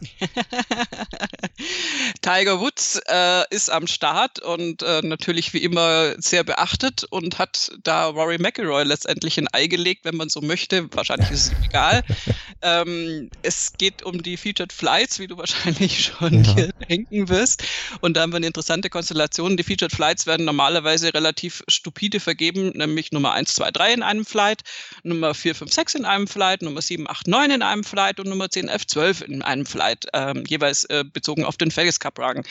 Tiger 2.22 2.60
Woods 2.60 3.00
äh, 3.08 3.44
ist 3.50 3.70
am 3.70 3.86
Start 3.86 4.40
und 4.40 4.82
äh, 4.82 5.00
natürlich 5.02 5.52
wie 5.52 5.58
immer 5.58 6.14
sehr 6.18 6.44
beachtet 6.44 7.04
und 7.10 7.38
hat 7.38 7.72
da 7.82 8.06
Rory 8.06 8.38
McIlroy 8.38 8.84
letztendlich 8.84 9.38
ein 9.38 9.48
Ei 9.52 9.66
gelegt, 9.66 10.04
wenn 10.04 10.16
man 10.16 10.28
so 10.28 10.40
möchte. 10.40 10.88
Wahrscheinlich 10.94 11.30
ist 11.30 11.46
es 11.46 11.52
ihm 11.52 11.62
egal. 11.64 12.04
ähm, 12.62 13.30
es 13.42 13.72
geht 13.78 14.02
um 14.02 14.22
die 14.22 14.36
Featured 14.36 14.72
Flights, 14.72 15.18
wie 15.18 15.26
du 15.26 15.36
wahrscheinlich 15.36 16.04
schon 16.18 16.44
ja. 16.44 16.54
hier 16.54 16.72
denken 16.88 17.28
wirst. 17.28 17.64
Und 18.00 18.16
da 18.16 18.22
haben 18.22 18.32
wir 18.32 18.36
eine 18.36 18.46
interessante 18.46 18.90
Konstellation. 18.90 19.56
Die 19.56 19.62
Featured 19.62 19.92
Flights 19.92 20.26
werden 20.26 20.46
normalerweise 20.46 21.12
relativ 21.14 21.62
stupide 21.68 22.20
vergeben, 22.20 22.70
nämlich 22.70 23.12
Nummer 23.12 23.32
1, 23.32 23.54
2, 23.54 23.70
3 23.70 23.94
in 23.94 24.02
einem 24.02 24.24
Flight, 24.24 24.62
Nummer 25.02 25.34
4, 25.34 25.54
5, 25.54 25.72
6 25.72 25.94
in 25.96 26.04
einem 26.04 26.26
Flight, 26.26 26.62
Nummer 26.62 26.82
7, 26.82 27.08
8, 27.08 27.26
9 27.26 27.50
in 27.50 27.62
einem 27.62 27.84
Flight 27.84 28.20
und 28.20 28.28
Nummer 28.28 28.50
10, 28.50 28.68
11, 28.68 28.86
12 28.86 29.20
in 29.22 29.42
einem 29.42 29.66
Flight. 29.66 29.87
Zeit, 29.88 30.06
ähm, 30.12 30.44
jeweils 30.46 30.84
äh, 30.84 31.04
bezogen 31.04 31.44
auf 31.44 31.56
den 31.56 31.74
Vegas 31.74 32.00
Cup 32.00 32.18
Rang. 32.18 32.44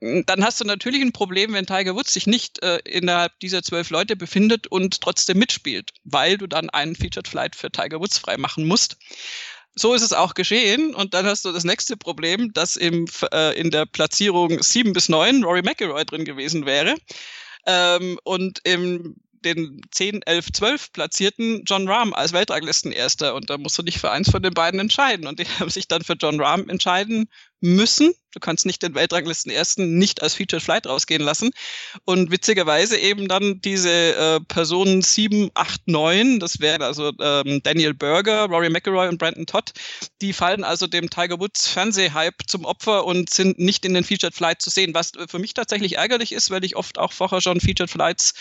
Dann 0.00 0.44
hast 0.44 0.60
du 0.60 0.64
natürlich 0.64 1.02
ein 1.02 1.12
Problem, 1.12 1.52
wenn 1.52 1.66
Tiger 1.66 1.94
Woods 1.94 2.12
sich 2.12 2.26
nicht 2.26 2.62
äh, 2.62 2.78
innerhalb 2.84 3.38
dieser 3.40 3.62
zwölf 3.62 3.90
Leute 3.90 4.16
befindet 4.16 4.66
und 4.66 5.00
trotzdem 5.00 5.38
mitspielt, 5.38 5.90
weil 6.04 6.36
du 6.38 6.46
dann 6.46 6.70
einen 6.70 6.96
Featured 6.96 7.28
Flight 7.28 7.56
für 7.56 7.70
Tiger 7.70 8.00
Woods 8.00 8.18
freimachen 8.18 8.66
musst. 8.66 8.96
So 9.76 9.92
ist 9.94 10.02
es 10.02 10.12
auch 10.12 10.34
geschehen. 10.34 10.94
Und 10.94 11.14
dann 11.14 11.26
hast 11.26 11.44
du 11.44 11.52
das 11.52 11.64
nächste 11.64 11.96
Problem, 11.96 12.52
dass 12.52 12.76
im, 12.76 13.06
äh, 13.32 13.58
in 13.58 13.70
der 13.70 13.86
Platzierung 13.86 14.62
sieben 14.62 14.92
bis 14.92 15.08
neun 15.08 15.42
Rory 15.42 15.62
McIlroy 15.62 16.04
drin 16.04 16.24
gewesen 16.24 16.64
wäre. 16.64 16.94
Ähm, 17.66 18.18
und 18.24 18.60
im 18.64 19.16
den 19.44 19.80
10, 19.90 20.22
11, 20.22 20.52
12 20.52 20.92
platzierten 20.92 21.64
John 21.64 21.88
Rahm 21.88 22.14
als 22.14 22.32
Weltranglistenerster 22.32 23.34
und 23.34 23.50
da 23.50 23.58
musst 23.58 23.78
du 23.78 23.82
dich 23.82 23.98
für 23.98 24.10
eins 24.10 24.30
von 24.30 24.42
den 24.42 24.54
beiden 24.54 24.80
entscheiden 24.80 25.26
und 25.26 25.38
die 25.38 25.44
haben 25.60 25.70
sich 25.70 25.88
dann 25.88 26.02
für 26.02 26.14
John 26.14 26.40
Rahm 26.40 26.68
entscheiden 26.68 27.28
müssen. 27.64 28.12
Du 28.32 28.40
kannst 28.40 28.66
nicht 28.66 28.82
den 28.82 28.94
Weltranglisten 28.94 29.50
ersten 29.50 29.96
nicht 29.96 30.20
als 30.22 30.34
Featured 30.34 30.62
Flight 30.62 30.86
rausgehen 30.86 31.22
lassen. 31.22 31.50
Und 32.04 32.30
witzigerweise 32.30 32.98
eben 32.98 33.28
dann 33.28 33.60
diese 33.60 33.90
äh, 33.90 34.40
Personen 34.40 35.02
7, 35.02 35.50
8, 35.54 35.86
9, 35.86 36.40
das 36.40 36.60
wären 36.60 36.82
also 36.82 37.12
ähm, 37.20 37.60
Daniel 37.62 37.94
Berger, 37.94 38.46
Rory 38.46 38.70
McIlroy 38.70 39.08
und 39.08 39.18
Brandon 39.18 39.46
Todd, 39.46 39.72
die 40.20 40.32
fallen 40.32 40.64
also 40.64 40.86
dem 40.86 41.08
Tiger 41.08 41.38
Woods 41.38 41.68
Fernsehhype 41.68 42.44
zum 42.46 42.64
Opfer 42.64 43.06
und 43.06 43.30
sind 43.30 43.58
nicht 43.58 43.84
in 43.84 43.94
den 43.94 44.04
Featured 44.04 44.34
Flight 44.34 44.60
zu 44.60 44.68
sehen, 44.68 44.92
was 44.94 45.12
für 45.28 45.38
mich 45.38 45.54
tatsächlich 45.54 45.96
ärgerlich 45.96 46.32
ist, 46.32 46.50
weil 46.50 46.64
ich 46.64 46.76
oft 46.76 46.98
auch 46.98 47.12
vorher 47.12 47.40
schon 47.40 47.60
Featured 47.60 47.90
Flights 47.90 48.34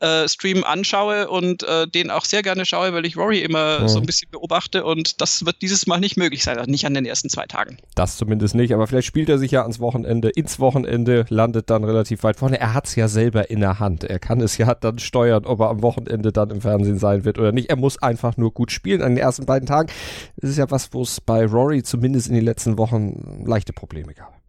äh, 0.00 0.28
Stream 0.28 0.64
anschaue 0.64 1.28
und 1.28 1.62
äh, 1.62 1.86
den 1.86 2.10
auch 2.10 2.24
sehr 2.24 2.42
gerne 2.42 2.64
schaue, 2.66 2.92
weil 2.92 3.06
ich 3.06 3.16
Rory 3.16 3.40
immer 3.40 3.80
mhm. 3.80 3.88
so 3.88 3.98
ein 3.98 4.06
bisschen 4.06 4.30
beobachte 4.30 4.84
und 4.84 5.20
das 5.20 5.44
wird 5.44 5.62
dieses 5.62 5.86
Mal 5.86 6.00
nicht 6.00 6.16
möglich 6.16 6.42
sein, 6.42 6.58
also 6.58 6.70
nicht 6.70 6.86
an 6.86 6.94
den 6.94 7.04
ersten 7.04 7.28
zwei 7.28 7.46
Tagen. 7.46 7.76
Das 7.94 8.16
zumindest 8.16 8.54
nicht, 8.54 8.72
aber 8.72 8.86
vielleicht 8.86 9.06
spielt 9.06 9.28
er 9.28 9.38
sich 9.38 9.50
ja 9.50 9.62
ans 9.62 9.80
Wochenende, 9.80 10.30
ins 10.30 10.58
Wochenende, 10.58 11.26
landet 11.28 11.70
dann 11.70 11.84
relativ 11.84 12.22
weit 12.22 12.36
vorne. 12.36 12.58
Er 12.58 12.74
hat 12.74 12.86
es 12.86 12.96
ja 12.96 13.08
selber 13.08 13.50
in 13.50 13.60
der 13.60 13.78
Hand. 13.78 14.04
Er 14.04 14.18
kann 14.18 14.40
es 14.40 14.56
ja 14.58 14.74
dann 14.74 14.98
steuern, 14.98 15.44
ob 15.44 15.60
er 15.60 15.68
am 15.68 15.82
Wochenende 15.82 16.32
dann 16.32 16.50
im 16.50 16.60
Fernsehen 16.60 16.98
sein 16.98 17.24
wird 17.24 17.38
oder 17.38 17.52
nicht. 17.52 17.70
Er 17.70 17.76
muss 17.76 18.00
einfach 18.02 18.36
nur 18.36 18.52
gut 18.52 18.72
spielen 18.72 19.02
an 19.02 19.14
den 19.14 19.18
ersten 19.18 19.46
beiden 19.46 19.66
Tagen. 19.66 19.90
Das 20.36 20.50
ist 20.50 20.56
ja 20.56 20.70
was, 20.70 20.92
wo 20.92 21.02
es 21.02 21.20
bei 21.20 21.44
Rory 21.44 21.82
zumindest 21.82 22.28
in 22.28 22.34
den 22.34 22.44
letzten 22.44 22.78
Wochen 22.78 23.44
leichte 23.46 23.72
Probleme 23.72 24.14
gab. 24.14 24.40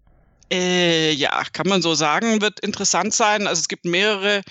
Äh, 0.52 1.14
ja, 1.14 1.44
kann 1.54 1.68
man 1.68 1.82
so 1.82 1.94
sagen, 1.94 2.42
wird 2.42 2.60
interessant 2.60 3.14
sein. 3.14 3.48
Also 3.48 3.62
es 3.62 3.68
gibt 3.70 3.86
mehrere 3.86 4.42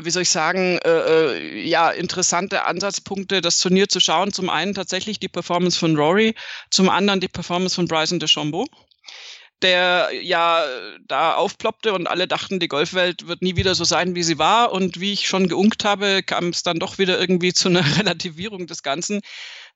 wie 0.00 0.10
soll 0.10 0.22
ich 0.22 0.30
sagen, 0.30 0.78
äh, 0.78 0.90
äh, 0.90 1.68
ja, 1.68 1.90
interessante 1.90 2.64
Ansatzpunkte, 2.64 3.40
das 3.40 3.58
Turnier 3.58 3.88
zu 3.88 4.00
schauen. 4.00 4.32
Zum 4.32 4.48
einen 4.48 4.74
tatsächlich 4.74 5.20
die 5.20 5.28
Performance 5.28 5.78
von 5.78 5.96
Rory, 5.96 6.34
zum 6.70 6.88
anderen 6.88 7.20
die 7.20 7.28
Performance 7.28 7.74
von 7.74 7.86
Bryson 7.86 8.18
DeChambeau 8.18 8.66
der 9.62 10.10
ja 10.22 10.64
da 11.06 11.34
aufploppte 11.34 11.92
und 11.92 12.06
alle 12.06 12.28
dachten, 12.28 12.60
die 12.60 12.68
Golfwelt 12.68 13.26
wird 13.26 13.42
nie 13.42 13.56
wieder 13.56 13.74
so 13.74 13.84
sein, 13.84 14.14
wie 14.14 14.22
sie 14.22 14.38
war. 14.38 14.72
Und 14.72 15.00
wie 15.00 15.12
ich 15.12 15.26
schon 15.26 15.48
geunkt 15.48 15.84
habe, 15.84 16.22
kam 16.22 16.48
es 16.48 16.62
dann 16.62 16.78
doch 16.78 16.98
wieder 16.98 17.18
irgendwie 17.20 17.52
zu 17.52 17.68
einer 17.68 17.84
Relativierung 17.98 18.66
des 18.66 18.82
Ganzen. 18.82 19.20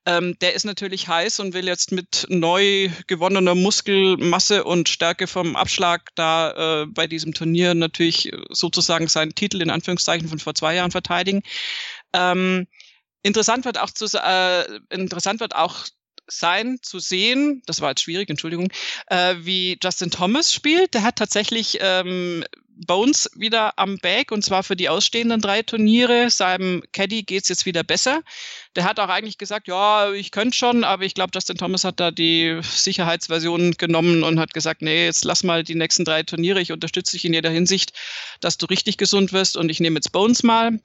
Ähm, 0.05 0.37
der 0.39 0.53
ist 0.53 0.63
natürlich 0.63 1.07
heiß 1.09 1.41
und 1.41 1.53
will 1.53 1.67
jetzt 1.67 1.91
mit 1.91 2.25
neu 2.29 2.89
gewonnener 3.07 3.55
Muskelmasse 3.55 4.63
und 4.63 4.87
Stärke 4.87 5.27
vom 5.27 5.57
Abschlag 5.57 6.09
da 6.15 6.83
äh, 6.83 6.85
bei 6.85 7.07
diesem 7.07 7.33
Turnier 7.33 7.73
natürlich 7.73 8.31
sozusagen 8.49 9.09
seinen 9.09 9.35
Titel 9.35 9.61
in 9.61 9.69
Anführungszeichen 9.69 10.29
von 10.29 10.39
vor 10.39 10.55
zwei 10.55 10.75
Jahren 10.75 10.91
verteidigen. 10.91 11.41
Ähm, 12.13 12.67
interessant 13.21 13.65
wird 13.65 13.79
auch 13.79 13.89
zu, 13.89 14.05
äh, 14.17 14.79
interessant 14.89 15.41
wird 15.41 15.55
auch 15.55 15.85
sein, 16.27 16.79
zu 16.81 16.99
sehen, 16.99 17.61
das 17.65 17.81
war 17.81 17.89
jetzt 17.89 18.01
schwierig, 18.01 18.29
Entschuldigung, 18.29 18.69
äh, 19.07 19.35
wie 19.39 19.77
Justin 19.81 20.11
Thomas 20.11 20.53
spielt. 20.53 20.93
Der 20.93 21.03
hat 21.03 21.17
tatsächlich 21.17 21.77
ähm, 21.81 22.43
Bones 22.85 23.29
wieder 23.35 23.77
am 23.77 23.97
Bag 23.97 24.31
und 24.31 24.43
zwar 24.43 24.63
für 24.63 24.75
die 24.75 24.89
ausstehenden 24.89 25.41
drei 25.41 25.63
Turniere. 25.63 26.29
Seinem 26.29 26.83
Caddy 26.91 27.23
geht's 27.23 27.49
jetzt 27.49 27.65
wieder 27.65 27.83
besser. 27.83 28.21
Der 28.75 28.83
hat 28.83 28.99
auch 28.99 29.09
eigentlich 29.09 29.37
gesagt, 29.37 29.67
ja, 29.67 30.11
ich 30.13 30.31
könnte 30.31 30.55
schon, 30.55 30.83
aber 30.83 31.03
ich 31.03 31.15
glaube, 31.15 31.31
Justin 31.33 31.57
Thomas 31.57 31.83
hat 31.83 31.99
da 31.99 32.11
die 32.11 32.59
Sicherheitsversion 32.61 33.71
genommen 33.71 34.23
und 34.23 34.39
hat 34.39 34.53
gesagt, 34.53 34.81
nee, 34.81 35.05
jetzt 35.05 35.25
lass 35.25 35.43
mal 35.43 35.63
die 35.63 35.75
nächsten 35.75 36.05
drei 36.05 36.23
Turniere. 36.23 36.61
Ich 36.61 36.71
unterstütze 36.71 37.13
dich 37.13 37.25
in 37.25 37.33
jeder 37.33 37.49
Hinsicht, 37.49 37.93
dass 38.41 38.57
du 38.57 38.67
richtig 38.67 38.97
gesund 38.97 39.33
wirst 39.33 39.57
und 39.57 39.69
ich 39.69 39.79
nehme 39.79 39.95
jetzt 39.95 40.11
Bones 40.11 40.43
mal. 40.43 40.79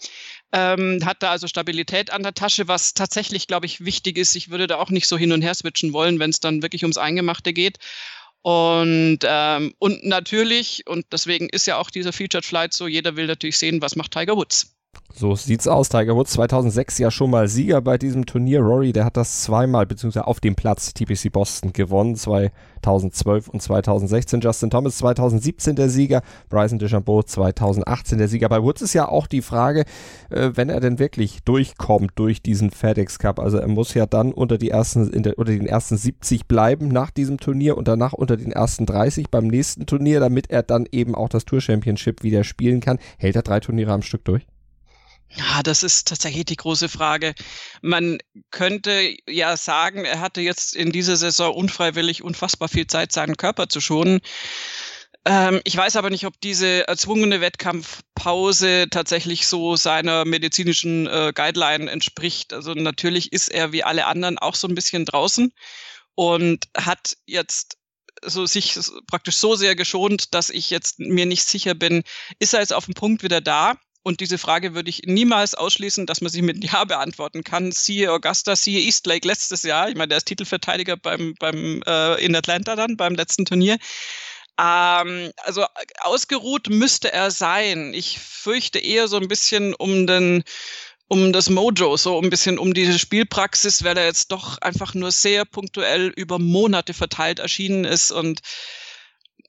Ähm, 0.53 1.01
hat 1.05 1.23
da 1.23 1.31
also 1.31 1.49
Stabilität 1.49 2.13
an 2.13 2.23
der 2.23 2.35
Tasche, 2.35 2.69
was 2.69 2.95
tatsächlich, 2.95 3.47
glaube 3.47 3.67
ich, 3.67 3.85
wichtig 3.85 4.19
ist. 4.19 4.35
Ich 4.37 4.51
würde 4.51 4.67
da 4.67 4.77
auch 4.79 4.91
nicht 4.91 5.09
so 5.09 5.17
hin 5.17 5.33
und 5.33 5.43
her 5.43 5.55
switchen 5.55 5.93
wollen, 5.93 6.19
wenn 6.19 6.31
es 6.31 6.41
dann 6.41 6.63
wirklich 6.63 6.83
ums 6.85 6.99
Eingemachte 6.99 7.53
geht. 7.53 7.79
Und, 8.43 9.21
ähm, 9.23 9.75
und 9.79 10.05
natürlich, 10.05 10.87
und 10.87 11.07
deswegen 11.13 11.49
ist 11.49 11.67
ja 11.67 11.79
auch 11.79 11.91
dieser 11.91 12.13
Featured 12.13 12.45
Flight 12.45 12.75
so, 12.75 12.87
jeder 12.89 13.17
will 13.17 13.27
natürlich 13.27 13.59
sehen, 13.59 13.81
was 13.81 13.97
macht 13.97 14.13
Tiger 14.13 14.37
Woods. 14.37 14.72
So 15.23 15.37
sieht's 15.37 15.69
aus. 15.69 15.89
Tiger 15.89 16.17
Woods 16.17 16.33
2006 16.33 16.99
ja 16.99 17.11
schon 17.13 17.31
mal 17.31 17.47
Sieger 17.47 17.81
bei 17.81 17.97
diesem 17.97 18.27
Turnier. 18.27 18.59
Rory, 18.61 18.93
der 18.93 19.05
hat 19.05 19.17
das 19.17 19.43
zweimal, 19.43 19.87
beziehungsweise 19.87 20.27
auf 20.27 20.41
dem 20.41 20.57
Platz 20.57 20.95
TPC 20.95 21.31
Boston 21.31 21.73
gewonnen. 21.73 22.17
2012 22.17 23.47
und 23.47 23.63
2016. 23.63 24.41
Justin 24.41 24.71
Thomas 24.71 24.97
2017 24.99 25.77
der 25.77 25.91
Sieger. 25.91 26.23
Bryson 26.49 26.81
DeChambeau 26.81 27.23
2018 27.23 28.19
der 28.19 28.27
Sieger. 28.27 28.49
Bei 28.49 28.65
Woods 28.65 28.83
ist 28.83 28.95
ja 28.95 29.07
auch 29.07 29.29
die 29.29 29.43
Frage, 29.43 29.85
äh, 30.31 30.51
wenn 30.55 30.71
er 30.71 30.81
denn 30.81 30.99
wirklich 30.99 31.45
durchkommt 31.45 32.11
durch 32.17 32.43
diesen 32.43 32.73
FedEx 32.73 33.21
Cup. 33.21 33.39
Also 33.39 33.59
er 33.59 33.69
muss 33.69 33.95
ja 33.95 34.07
dann 34.07 34.33
unter, 34.33 34.59
die 34.59 34.71
ersten, 34.71 35.23
der, 35.23 35.39
unter 35.39 35.53
den 35.53 35.67
ersten 35.67 35.97
70 35.97 36.49
bleiben 36.49 36.89
nach 36.89 37.13
diesem 37.13 37.39
Turnier 37.39 37.77
und 37.77 37.87
danach 37.87 38.13
unter 38.13 38.37
den 38.37 38.51
ersten 38.51 38.87
30 38.87 39.31
beim 39.31 39.47
nächsten 39.47 39.87
Turnier, 39.87 40.19
damit 40.19 40.51
er 40.51 40.65
dann 40.65 40.87
eben 40.91 41.15
auch 41.15 41.29
das 41.29 41.45
Tour 41.45 41.61
Championship 41.61 42.25
wieder 42.25 42.43
spielen 42.43 42.81
kann. 42.81 42.99
Hält 43.19 43.37
er 43.37 43.43
drei 43.43 43.61
Turniere 43.61 43.93
am 43.93 44.03
Stück 44.03 44.25
durch? 44.25 44.47
Ja, 45.35 45.63
das 45.63 45.83
ist 45.83 46.09
tatsächlich 46.09 46.45
die 46.45 46.57
große 46.57 46.89
Frage. 46.89 47.35
Man 47.81 48.19
könnte 48.51 49.17
ja 49.27 49.57
sagen, 49.57 50.05
er 50.05 50.21
hatte 50.21 50.43
jetzt 50.43 50.77
in 50.77 50.93
dieser 50.93 51.17
Saison 51.17 51.55
unfreiwillig 51.55 52.23
unfassbar 52.23 52.69
viel 52.69 52.87
Zeit, 52.87 53.13
seinen 53.13 53.37
Körper 53.39 53.69
zu 53.69 53.81
schonen. 53.81 54.21
Ähm, 55.25 55.61
ich 55.65 55.77
weiß 55.77 55.97
aber 55.97 56.11
nicht, 56.11 56.27
ob 56.27 56.39
diese 56.41 56.87
erzwungene 56.87 57.41
Wettkampfpause 57.41 58.89
tatsächlich 58.91 59.47
so 59.47 59.77
seiner 59.77 60.25
medizinischen 60.25 61.07
äh, 61.07 61.33
Guideline 61.35 61.91
entspricht. 61.91 62.53
Also 62.53 62.75
natürlich 62.75 63.33
ist 63.33 63.49
er 63.49 63.73
wie 63.73 63.85
alle 63.85 64.07
anderen 64.07 64.39
auch 64.39 64.55
so 64.55 64.69
ein 64.69 64.75
bisschen 64.75 65.07
draußen 65.07 65.53
und 66.15 66.69
hat 66.77 67.17
jetzt 67.27 67.79
so 68.25 68.47
sich 68.47 68.79
praktisch 69.07 69.37
so 69.37 69.55
sehr 69.57 69.75
geschont, 69.77 70.35
dass 70.35 70.51
ich 70.51 70.71
jetzt 70.71 70.99
mir 70.99 71.27
nicht 71.27 71.45
sicher 71.45 71.75
bin, 71.75 72.03
ist 72.39 72.55
er 72.55 72.61
jetzt 72.61 72.75
auf 72.75 72.85
dem 72.85 72.95
Punkt 72.95 73.23
wieder 73.23 73.41
da? 73.41 73.77
Und 74.03 74.21
diese 74.21 74.39
Frage 74.39 74.75
würde 74.75 74.91
ich 74.91 75.03
niemals 75.05 75.55
ausschließen, 75.55 76.07
dass 76.07 76.21
man 76.21 76.31
sie 76.31 76.43
mit 76.43 76.63
Ja 76.73 76.85
beantworten 76.85 77.45
kann. 77.45 77.73
Siehe 77.73 78.13
Augusta, 78.13 78.57
siehe 78.57 78.81
Eastlake 78.81 79.27
letztes 79.27 79.63
Jahr. 79.63 79.89
Ich 79.89 79.95
meine, 79.95 80.09
der 80.09 80.19
ist 80.19 80.27
Titelverteidiger 80.27 80.97
beim, 80.97 81.35
beim 81.39 81.83
äh, 81.87 82.25
in 82.25 82.35
Atlanta 82.35 82.77
dann, 82.77 82.97
beim 82.97 83.15
letzten 83.15 83.45
Turnier. 83.45 83.79
Ähm, 84.61 85.33
also 85.45 85.65
ausgeruht 86.01 86.69
müsste 86.69 87.13
er 87.13 87.31
sein. 87.31 87.95
Ich 87.95 88.19
fürchte 88.19 88.79
eher 88.79 89.09
so 89.09 89.17
ein 89.19 89.29
bisschen 89.29 89.75
um 89.75 90.07
den 90.07 90.45
um 91.09 91.31
das 91.31 91.51
Mojo, 91.51 91.99
so 91.99 92.19
ein 92.23 92.31
bisschen 92.31 92.59
um 92.59 92.73
diese 92.73 92.99
Spielpraxis, 92.99 93.85
weil 93.85 93.99
er 93.99 94.07
jetzt 94.07 94.33
doch 94.33 94.57
einfach 94.63 94.95
nur 94.95 95.13
sehr 95.13 95.45
punktuell 95.45 96.09
über 96.17 96.39
Monate 96.39 96.95
verteilt 96.95 97.39
erschienen 97.39 97.85
ist 97.85 98.11
und 98.11 98.41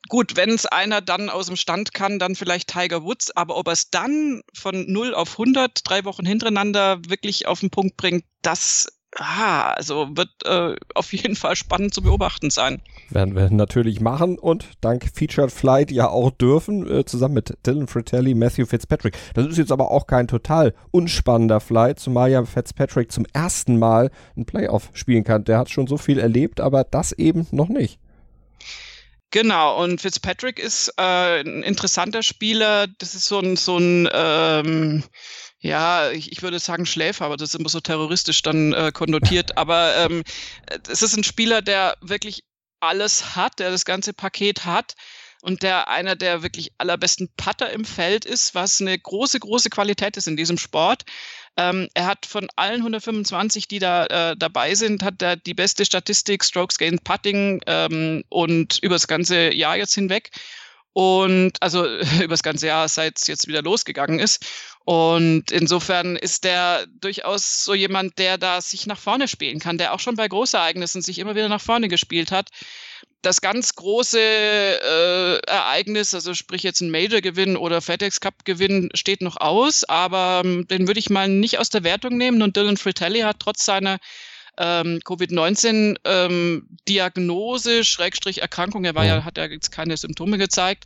gut, 0.10 0.35
wenn 0.35 0.50
es 0.50 0.66
einer 0.66 1.01
dann 1.01 1.29
aus 1.29 1.48
dem 1.48 1.55
Stand 1.55 1.94
kann, 1.94 2.20
dann 2.20 2.35
vielleicht 2.35 2.70
Tiger 2.70 3.03
Woods, 3.03 3.31
aber 3.35 3.57
ob 3.57 3.68
er 3.68 3.74
es 3.74 3.89
dann 3.89 4.42
von 4.53 4.85
0 4.92 5.13
auf 5.13 5.33
100 5.33 5.81
drei 5.83 6.05
Wochen 6.05 6.25
hintereinander 6.25 7.00
wirklich 7.07 7.48
auf 7.48 7.59
den 7.59 7.70
Punkt 7.70 7.98
bringt, 7.98 8.25
das 8.42 8.87
ah, 9.20 9.72
also 9.72 10.07
wird 10.16 10.29
äh, 10.46 10.75
auf 10.96 11.13
jeden 11.13 11.35
Fall 11.35 11.55
spannend 11.55 11.94
zu 11.94 12.01
beobachten 12.01 12.50
sein. 12.50 12.81
Werden 13.09 13.35
wir 13.35 13.50
natürlich 13.50 14.01
machen 14.01 14.37
und 14.37 14.66
dank 14.81 15.09
Featured 15.13 15.51
Flight 15.51 15.92
ja 15.92 16.09
auch 16.09 16.31
dürfen, 16.31 16.89
äh, 16.89 17.05
zusammen 17.05 17.35
mit 17.35 17.57
Dylan 17.66 17.87
Fratelli, 17.87 18.33
Matthew 18.33 18.66
Fitzpatrick. 18.66 19.16
Das 19.33 19.48
ist 19.48 19.57
jetzt 19.57 19.72
aber 19.72 19.92
auch 19.92 20.07
kein 20.07 20.27
total 20.27 20.74
unspannender 20.92 21.59
Flight, 21.59 22.00
zumal 22.00 22.31
ja 22.31 22.44
Fitzpatrick 22.44 23.11
zum 23.11 23.25
ersten 23.33 23.77
Mal 23.77 24.11
ein 24.35 24.46
Playoff 24.46 24.89
spielen 24.94 25.24
kann. 25.24 25.44
Der 25.44 25.57
hat 25.57 25.70
schon 25.70 25.87
so 25.87 25.98
viel 25.98 26.20
erlebt, 26.20 26.59
aber 26.59 26.83
das 26.83 27.11
eben 27.11 27.48
noch 27.51 27.70
nicht. 27.70 28.00
Genau, 29.33 29.83
und 29.83 30.00
Fitzpatrick 30.00 30.59
ist 30.59 30.93
äh, 30.98 31.41
ein 31.41 31.63
interessanter 31.63 32.22
Spieler. 32.22 32.85
Das 33.00 33.15
ist 33.15 33.25
so 33.25 33.39
ein, 33.39 33.55
so 33.55 33.79
ein 33.79 34.07
ähm, 34.13 35.03
ja, 35.57 36.11
ich, 36.11 36.31
ich 36.31 36.43
würde 36.43 36.59
sagen 36.59 36.85
Schläfer, 36.85 37.25
aber 37.25 37.35
das 37.35 37.50
ist 37.50 37.59
immer 37.59 37.69
so 37.69 37.79
terroristisch 37.79 38.43
dann 38.43 38.74
äh, 38.74 38.91
konnotiert. 38.93 39.57
aber 39.57 39.96
ähm, 39.98 40.24
es 40.87 41.01
ist 41.01 41.17
ein 41.17 41.24
Spieler, 41.24 41.63
der 41.63 41.98
wirklich 42.00 42.43
alles 42.79 43.35
hat, 43.35 43.57
der 43.57 43.72
das 43.72 43.85
ganze 43.85 44.13
Paket 44.13 44.65
hat 44.65 44.93
und 45.41 45.63
der 45.63 45.89
einer 45.89 46.15
der 46.15 46.43
wirklich 46.43 46.72
allerbesten 46.77 47.27
Putter 47.35 47.72
im 47.72 47.85
Feld 47.85 48.25
ist, 48.25 48.53
was 48.53 48.81
eine 48.81 49.00
große, 49.00 49.39
große 49.39 49.72
Qualität 49.72 50.15
ist 50.15 50.27
in 50.27 50.37
diesem 50.37 50.59
Sport. 50.59 51.05
Ähm, 51.55 51.87
er 51.94 52.07
hat 52.07 52.25
von 52.25 52.48
allen 52.55 52.81
125, 52.81 53.68
die 53.68 53.79
da 53.79 54.05
äh, 54.05 54.37
dabei 54.37 54.74
sind, 54.74 55.03
hat 55.03 55.22
er 55.22 55.35
die 55.35 55.53
beste 55.53 55.85
Statistik, 55.85 56.44
Strokes 56.44 56.77
Gained 56.77 57.03
Putting 57.03 57.61
ähm, 57.68 58.24
und 58.29 58.79
über 58.81 58.96
das 58.96 59.07
ganze 59.07 59.53
Jahr 59.53 59.77
jetzt 59.77 59.94
hinweg. 59.94 60.31
Und 60.94 61.53
also 61.61 61.85
über 62.18 62.29
das 62.29 62.44
ganze 62.44 62.68
Jahr, 62.68 62.87
seit 62.87 63.20
es 63.20 63.27
jetzt 63.27 63.48
wieder 63.48 63.61
losgegangen 63.61 64.20
ist. 64.20 64.46
Und 64.85 65.51
insofern 65.51 66.16
ist 66.16 66.44
der 66.44 66.87
durchaus 67.00 67.63
so 67.63 67.74
jemand, 67.74 68.18
der 68.18 68.37
da 68.37 68.59
sich 68.59 68.87
nach 68.87 69.00
vorne 69.00 69.27
spielen 69.27 69.59
kann, 69.59 69.77
der 69.77 69.94
auch 69.94 70.00
schon 70.00 70.16
bei 70.16 70.27
Großereignissen 70.27 71.01
sich 71.01 71.20
immer 71.20 71.35
wieder 71.35 71.50
nach 71.50 71.61
vorne 71.61 71.87
gespielt 71.87 72.31
hat 72.31 72.50
das 73.24 73.42
ganz 73.42 73.75
große 73.75 74.20
äh, 74.20 75.39
Ereignis, 75.48 76.13
also 76.13 76.33
sprich 76.33 76.63
jetzt 76.63 76.81
ein 76.81 76.92
Major-Gewinn 76.92 77.55
oder 77.55 77.79
FedEx 77.81 78.20
Cup-Gewinn, 78.20 78.89
steht 78.94 79.22
noch 79.22 79.37
aus, 79.37 79.85
aber 79.85 80.42
ähm, 80.44 80.68
den 80.68 80.87
würde 80.87 81.00
ich 81.00 81.09
mal 81.09 81.29
nicht 81.29 81.57
aus 81.57 81.70
der 81.70 81.83
Wertung 81.83 82.18
nehmen. 82.18 82.42
Und 82.42 82.57
Dylan 82.57 82.77
Fratelli 82.77 83.22
hat 83.22 83.37
trotz 83.39 83.63
seiner 83.63 84.00
ähm, 84.57 85.00
Covid-19-Diagnose, 85.05 87.77
ähm, 87.77 87.83
Schrägstrich 87.83 88.42
Erkrankung, 88.42 88.85
er 88.85 88.96
war 88.96 89.05
ja, 89.05 89.24
hat 89.24 89.37
ja 89.37 89.46
jetzt 89.46 89.72
keine 89.72 89.96
Symptome 89.96 90.37
gezeigt, 90.37 90.85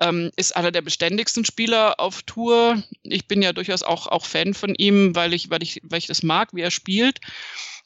ähm, 0.00 0.30
ist 0.36 0.56
einer 0.56 0.72
der 0.72 0.82
beständigsten 0.82 1.44
Spieler 1.44 2.00
auf 2.00 2.22
Tour. 2.22 2.82
Ich 3.02 3.26
bin 3.26 3.42
ja 3.42 3.52
durchaus 3.52 3.82
auch, 3.82 4.06
auch 4.06 4.26
Fan 4.26 4.54
von 4.54 4.74
ihm, 4.74 5.14
weil 5.14 5.32
ich, 5.32 5.50
weil 5.50 5.62
ich, 5.62 5.80
weil 5.84 5.98
ich 5.98 6.06
das 6.06 6.22
mag, 6.22 6.50
wie 6.52 6.62
er 6.62 6.70
spielt. 6.70 7.20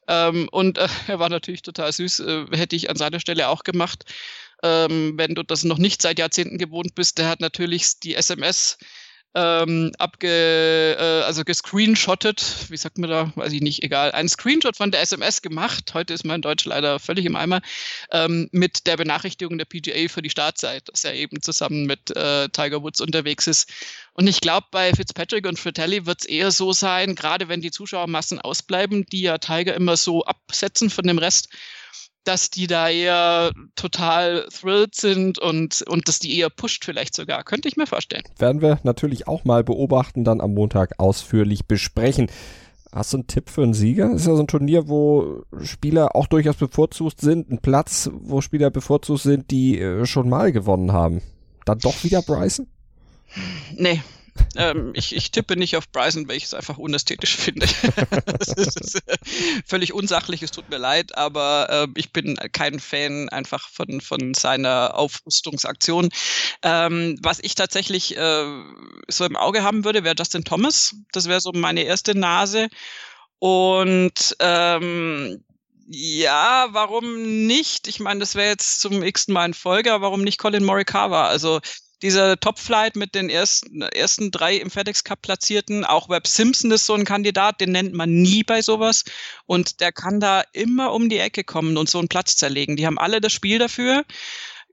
Ähm, 0.08 0.48
und 0.50 0.78
äh, 0.78 0.88
er 1.06 1.18
war 1.18 1.28
natürlich 1.28 1.62
total 1.62 1.92
süß, 1.92 2.20
äh, 2.20 2.46
hätte 2.52 2.76
ich 2.76 2.90
an 2.90 2.96
seiner 2.96 3.20
Stelle 3.20 3.48
auch 3.48 3.64
gemacht. 3.64 4.04
Ähm, 4.62 5.14
wenn 5.16 5.34
du 5.34 5.42
das 5.42 5.64
noch 5.64 5.78
nicht 5.78 6.02
seit 6.02 6.18
Jahrzehnten 6.18 6.58
gewohnt 6.58 6.94
bist, 6.94 7.18
der 7.18 7.28
hat 7.28 7.40
natürlich 7.40 7.98
die 8.00 8.14
SMS 8.14 8.78
ähm, 9.34 9.92
abge, 9.98 10.96
äh, 10.98 11.22
also 11.24 11.44
gescreenshottet, 11.44 12.66
wie 12.68 12.76
sagt 12.76 12.98
man 12.98 13.08
da, 13.08 13.32
weiß 13.34 13.52
ich 13.52 13.62
nicht, 13.62 13.82
egal, 13.82 14.12
ein 14.12 14.28
Screenshot 14.28 14.76
von 14.76 14.90
der 14.90 15.00
SMS 15.00 15.40
gemacht, 15.40 15.94
heute 15.94 16.12
ist 16.12 16.24
mein 16.24 16.42
Deutsch 16.42 16.64
leider 16.64 16.98
völlig 16.98 17.24
im 17.24 17.36
Eimer, 17.36 17.62
ähm, 18.10 18.48
mit 18.52 18.86
der 18.86 18.96
Benachrichtigung 18.96 19.56
der 19.56 19.64
PGA 19.64 20.08
für 20.08 20.22
die 20.22 20.30
Startzeit, 20.30 20.88
dass 20.88 21.04
er 21.04 21.14
eben 21.14 21.40
zusammen 21.40 21.86
mit 21.86 22.14
äh, 22.14 22.48
Tiger 22.50 22.82
Woods 22.82 23.00
unterwegs 23.00 23.46
ist. 23.46 23.70
Und 24.14 24.26
ich 24.26 24.40
glaube, 24.40 24.66
bei 24.70 24.92
Fitzpatrick 24.92 25.46
und 25.46 25.58
Fratelli 25.58 26.04
wird 26.04 26.20
es 26.20 26.26
eher 26.26 26.50
so 26.50 26.72
sein, 26.72 27.14
gerade 27.14 27.48
wenn 27.48 27.62
die 27.62 27.70
Zuschauermassen 27.70 28.40
ausbleiben, 28.40 29.06
die 29.06 29.22
ja 29.22 29.38
Tiger 29.38 29.74
immer 29.74 29.96
so 29.96 30.24
absetzen 30.24 30.90
von 30.90 31.06
dem 31.06 31.18
Rest, 31.18 31.48
dass 32.24 32.50
die 32.50 32.66
da 32.66 32.88
eher 32.88 33.52
total 33.76 34.46
thrilled 34.50 34.94
sind 34.94 35.38
und, 35.38 35.82
und 35.88 36.08
dass 36.08 36.18
die 36.18 36.38
eher 36.38 36.50
pusht 36.50 36.84
vielleicht 36.84 37.14
sogar. 37.14 37.42
Könnte 37.44 37.68
ich 37.68 37.76
mir 37.76 37.86
vorstellen. 37.86 38.22
Werden 38.38 38.62
wir 38.62 38.78
natürlich 38.82 39.28
auch 39.28 39.44
mal 39.44 39.64
beobachten, 39.64 40.24
dann 40.24 40.40
am 40.40 40.54
Montag 40.54 40.98
ausführlich 40.98 41.66
besprechen. 41.66 42.30
Hast 42.92 43.12
du 43.12 43.18
einen 43.18 43.26
Tipp 43.26 43.48
für 43.48 43.62
einen 43.62 43.74
Sieger? 43.74 44.08
Das 44.10 44.22
ist 44.22 44.26
ja 44.26 44.34
so 44.34 44.42
ein 44.42 44.46
Turnier, 44.46 44.88
wo 44.88 45.44
Spieler 45.62 46.14
auch 46.14 46.26
durchaus 46.26 46.56
bevorzugt 46.56 47.20
sind. 47.20 47.50
Ein 47.50 47.58
Platz, 47.58 48.10
wo 48.12 48.42
Spieler 48.42 48.70
bevorzugt 48.70 49.22
sind, 49.22 49.50
die 49.50 49.78
äh, 49.78 50.04
schon 50.04 50.28
mal 50.28 50.52
gewonnen 50.52 50.92
haben. 50.92 51.22
Dann 51.64 51.78
doch 51.78 52.04
wieder 52.04 52.20
Bryson? 52.20 52.66
Nee, 53.76 54.02
ähm, 54.56 54.92
ich, 54.94 55.14
ich, 55.14 55.30
tippe 55.30 55.56
nicht 55.56 55.76
auf 55.76 55.88
Bryson, 55.90 56.28
weil 56.28 56.36
ich 56.36 56.44
es 56.44 56.54
einfach 56.54 56.78
unästhetisch 56.78 57.36
finde. 57.36 57.66
das 58.38 58.48
ist 58.48 58.96
äh, 59.06 59.16
völlig 59.66 59.92
unsachlich, 59.92 60.42
es 60.42 60.50
tut 60.50 60.68
mir 60.70 60.78
leid, 60.78 61.16
aber 61.16 61.68
äh, 61.70 61.88
ich 61.96 62.12
bin 62.12 62.36
kein 62.52 62.80
Fan 62.80 63.28
einfach 63.28 63.68
von, 63.68 64.00
von 64.00 64.34
seiner 64.34 64.94
Aufrüstungsaktion. 64.96 66.10
Ähm, 66.62 67.18
was 67.22 67.40
ich 67.40 67.54
tatsächlich 67.54 68.16
äh, 68.16 68.44
so 69.08 69.24
im 69.24 69.36
Auge 69.36 69.62
haben 69.62 69.84
würde, 69.84 70.04
wäre 70.04 70.16
Justin 70.18 70.44
Thomas. 70.44 70.94
Das 71.12 71.28
wäre 71.28 71.40
so 71.40 71.52
meine 71.54 71.82
erste 71.82 72.16
Nase. 72.16 72.68
Und 73.38 74.36
ähm, 74.38 75.44
ja, 75.88 76.68
warum 76.70 77.46
nicht? 77.46 77.88
Ich 77.88 78.00
meine, 78.00 78.20
das 78.20 78.34
wäre 78.34 78.48
jetzt 78.48 78.80
zum 78.80 79.02
x-ten 79.02 79.34
Mal 79.34 79.46
in 79.46 79.54
Folge, 79.54 79.92
aber 79.92 80.06
warum 80.06 80.22
nicht 80.22 80.38
Colin 80.38 80.64
Morikawa? 80.64 81.26
Also 81.26 81.60
dieser 82.02 82.38
Top-Flight 82.38 82.96
mit 82.96 83.14
den 83.14 83.30
ersten, 83.30 83.82
ersten 83.82 84.30
drei 84.30 84.56
im 84.56 84.70
FedEx 84.70 85.04
Cup 85.04 85.22
platzierten, 85.22 85.84
auch 85.84 86.08
Webb 86.08 86.26
Simpson 86.26 86.70
ist 86.72 86.86
so 86.86 86.94
ein 86.94 87.04
Kandidat, 87.04 87.60
den 87.60 87.72
nennt 87.72 87.94
man 87.94 88.12
nie 88.12 88.42
bei 88.42 88.60
sowas. 88.60 89.04
Und 89.46 89.80
der 89.80 89.92
kann 89.92 90.20
da 90.20 90.42
immer 90.52 90.92
um 90.92 91.08
die 91.08 91.18
Ecke 91.18 91.44
kommen 91.44 91.76
und 91.76 91.88
so 91.88 91.98
einen 91.98 92.08
Platz 92.08 92.36
zerlegen. 92.36 92.76
Die 92.76 92.86
haben 92.86 92.98
alle 92.98 93.20
das 93.20 93.32
Spiel 93.32 93.58
dafür. 93.58 94.04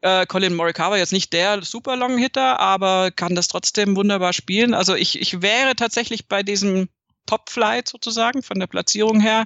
Äh, 0.01 0.25
Colin 0.25 0.55
Morikawa 0.55 0.97
jetzt 0.97 1.13
nicht 1.13 1.33
der 1.33 1.61
super 1.61 1.95
Long 1.95 2.17
Hitter, 2.17 2.59
aber 2.59 3.11
kann 3.11 3.35
das 3.35 3.47
trotzdem 3.47 3.95
wunderbar 3.95 4.33
spielen. 4.33 4.73
Also 4.73 4.95
ich, 4.95 5.19
ich 5.19 5.41
wäre 5.41 5.75
tatsächlich 5.75 6.27
bei 6.27 6.41
diesem 6.41 6.89
Top-Flight 7.25 7.87
sozusagen 7.87 8.41
von 8.41 8.59
der 8.59 8.67
Platzierung 8.67 9.19
her 9.19 9.45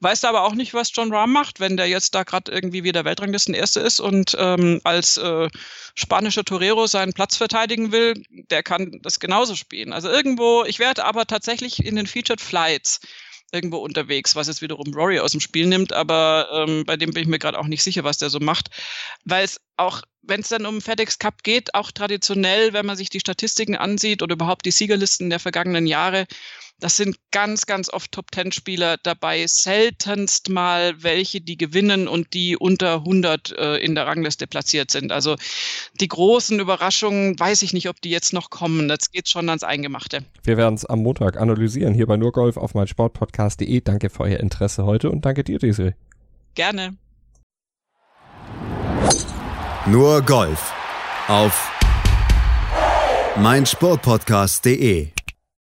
Weiß 0.00 0.24
aber 0.24 0.44
auch 0.44 0.54
nicht, 0.54 0.74
was 0.74 0.92
John 0.94 1.12
Rahm 1.12 1.32
macht, 1.32 1.58
wenn 1.58 1.76
der 1.76 1.88
jetzt 1.88 2.14
da 2.14 2.22
gerade 2.22 2.52
irgendwie 2.52 2.84
wieder 2.84 3.04
Weltranglisten 3.04 3.54
Erste 3.54 3.80
ist 3.80 3.98
und 3.98 4.36
ähm, 4.38 4.80
als 4.84 5.16
äh, 5.16 5.48
spanischer 5.94 6.44
Torero 6.44 6.86
seinen 6.86 7.14
Platz 7.14 7.36
verteidigen 7.36 7.90
will, 7.90 8.14
der 8.50 8.62
kann 8.62 9.00
das 9.02 9.18
genauso 9.18 9.56
spielen. 9.56 9.92
Also 9.92 10.08
irgendwo, 10.08 10.64
ich 10.64 10.78
werde 10.78 11.04
aber 11.04 11.26
tatsächlich 11.26 11.84
in 11.84 11.96
den 11.96 12.06
Featured 12.06 12.40
Flights 12.40 13.00
irgendwo 13.50 13.78
unterwegs, 13.78 14.36
was 14.36 14.46
jetzt 14.46 14.62
wiederum 14.62 14.92
Rory 14.94 15.18
aus 15.18 15.32
dem 15.32 15.40
Spiel 15.40 15.66
nimmt, 15.66 15.92
aber 15.92 16.48
ähm, 16.52 16.84
bei 16.84 16.96
dem 16.96 17.10
bin 17.10 17.22
ich 17.22 17.28
mir 17.28 17.38
gerade 17.38 17.58
auch 17.58 17.66
nicht 17.66 17.82
sicher, 17.82 18.04
was 18.04 18.18
der 18.18 18.30
so 18.30 18.40
macht, 18.40 18.68
weil 19.24 19.44
es 19.44 19.60
auch, 19.76 20.02
wenn 20.22 20.40
es 20.40 20.48
dann 20.48 20.66
um 20.66 20.80
FedEx 20.80 21.18
Cup 21.18 21.42
geht, 21.42 21.74
auch 21.74 21.90
traditionell, 21.90 22.72
wenn 22.72 22.86
man 22.86 22.96
sich 22.96 23.08
die 23.08 23.20
Statistiken 23.20 23.76
ansieht 23.76 24.22
oder 24.22 24.34
überhaupt 24.34 24.66
die 24.66 24.70
Siegerlisten 24.70 25.30
der 25.30 25.40
vergangenen 25.40 25.86
Jahre, 25.86 26.26
das 26.80 26.96
sind 26.96 27.16
ganz, 27.32 27.66
ganz 27.66 27.92
oft 27.92 28.12
Top-10-Spieler 28.12 28.96
dabei, 29.02 29.44
seltenst 29.48 30.48
mal 30.48 31.02
welche, 31.02 31.40
die 31.40 31.56
gewinnen 31.56 32.06
und 32.06 32.34
die 32.34 32.56
unter 32.56 32.94
100 32.94 33.52
äh, 33.52 33.76
in 33.78 33.94
der 33.94 34.06
Rangliste 34.06 34.46
platziert 34.46 34.90
sind. 34.90 35.10
Also 35.10 35.36
die 36.00 36.08
großen 36.08 36.60
Überraschungen, 36.60 37.38
weiß 37.38 37.62
ich 37.62 37.72
nicht, 37.72 37.88
ob 37.88 38.00
die 38.00 38.10
jetzt 38.10 38.32
noch 38.32 38.50
kommen. 38.50 38.88
Das 38.88 39.10
geht 39.10 39.28
schon 39.28 39.48
ans 39.48 39.64
Eingemachte. 39.64 40.24
Wir 40.44 40.56
werden 40.56 40.74
es 40.74 40.84
am 40.84 41.00
Montag 41.00 41.36
analysieren, 41.36 41.94
hier 41.94 42.06
bei 42.06 42.16
Nurgolf 42.16 42.56
auf 42.56 42.74
meinsportpodcast.de. 42.74 43.80
Danke 43.80 44.10
für 44.10 44.24
euer 44.24 44.38
Interesse 44.38 44.84
heute 44.84 45.10
und 45.10 45.24
danke 45.24 45.42
dir, 45.42 45.58
Desiree. 45.58 45.92
Gerne. 46.54 46.96
Nur 49.86 50.22
Golf 50.22 50.72
auf 51.28 51.70
meinsportpodcast.de 53.36 55.17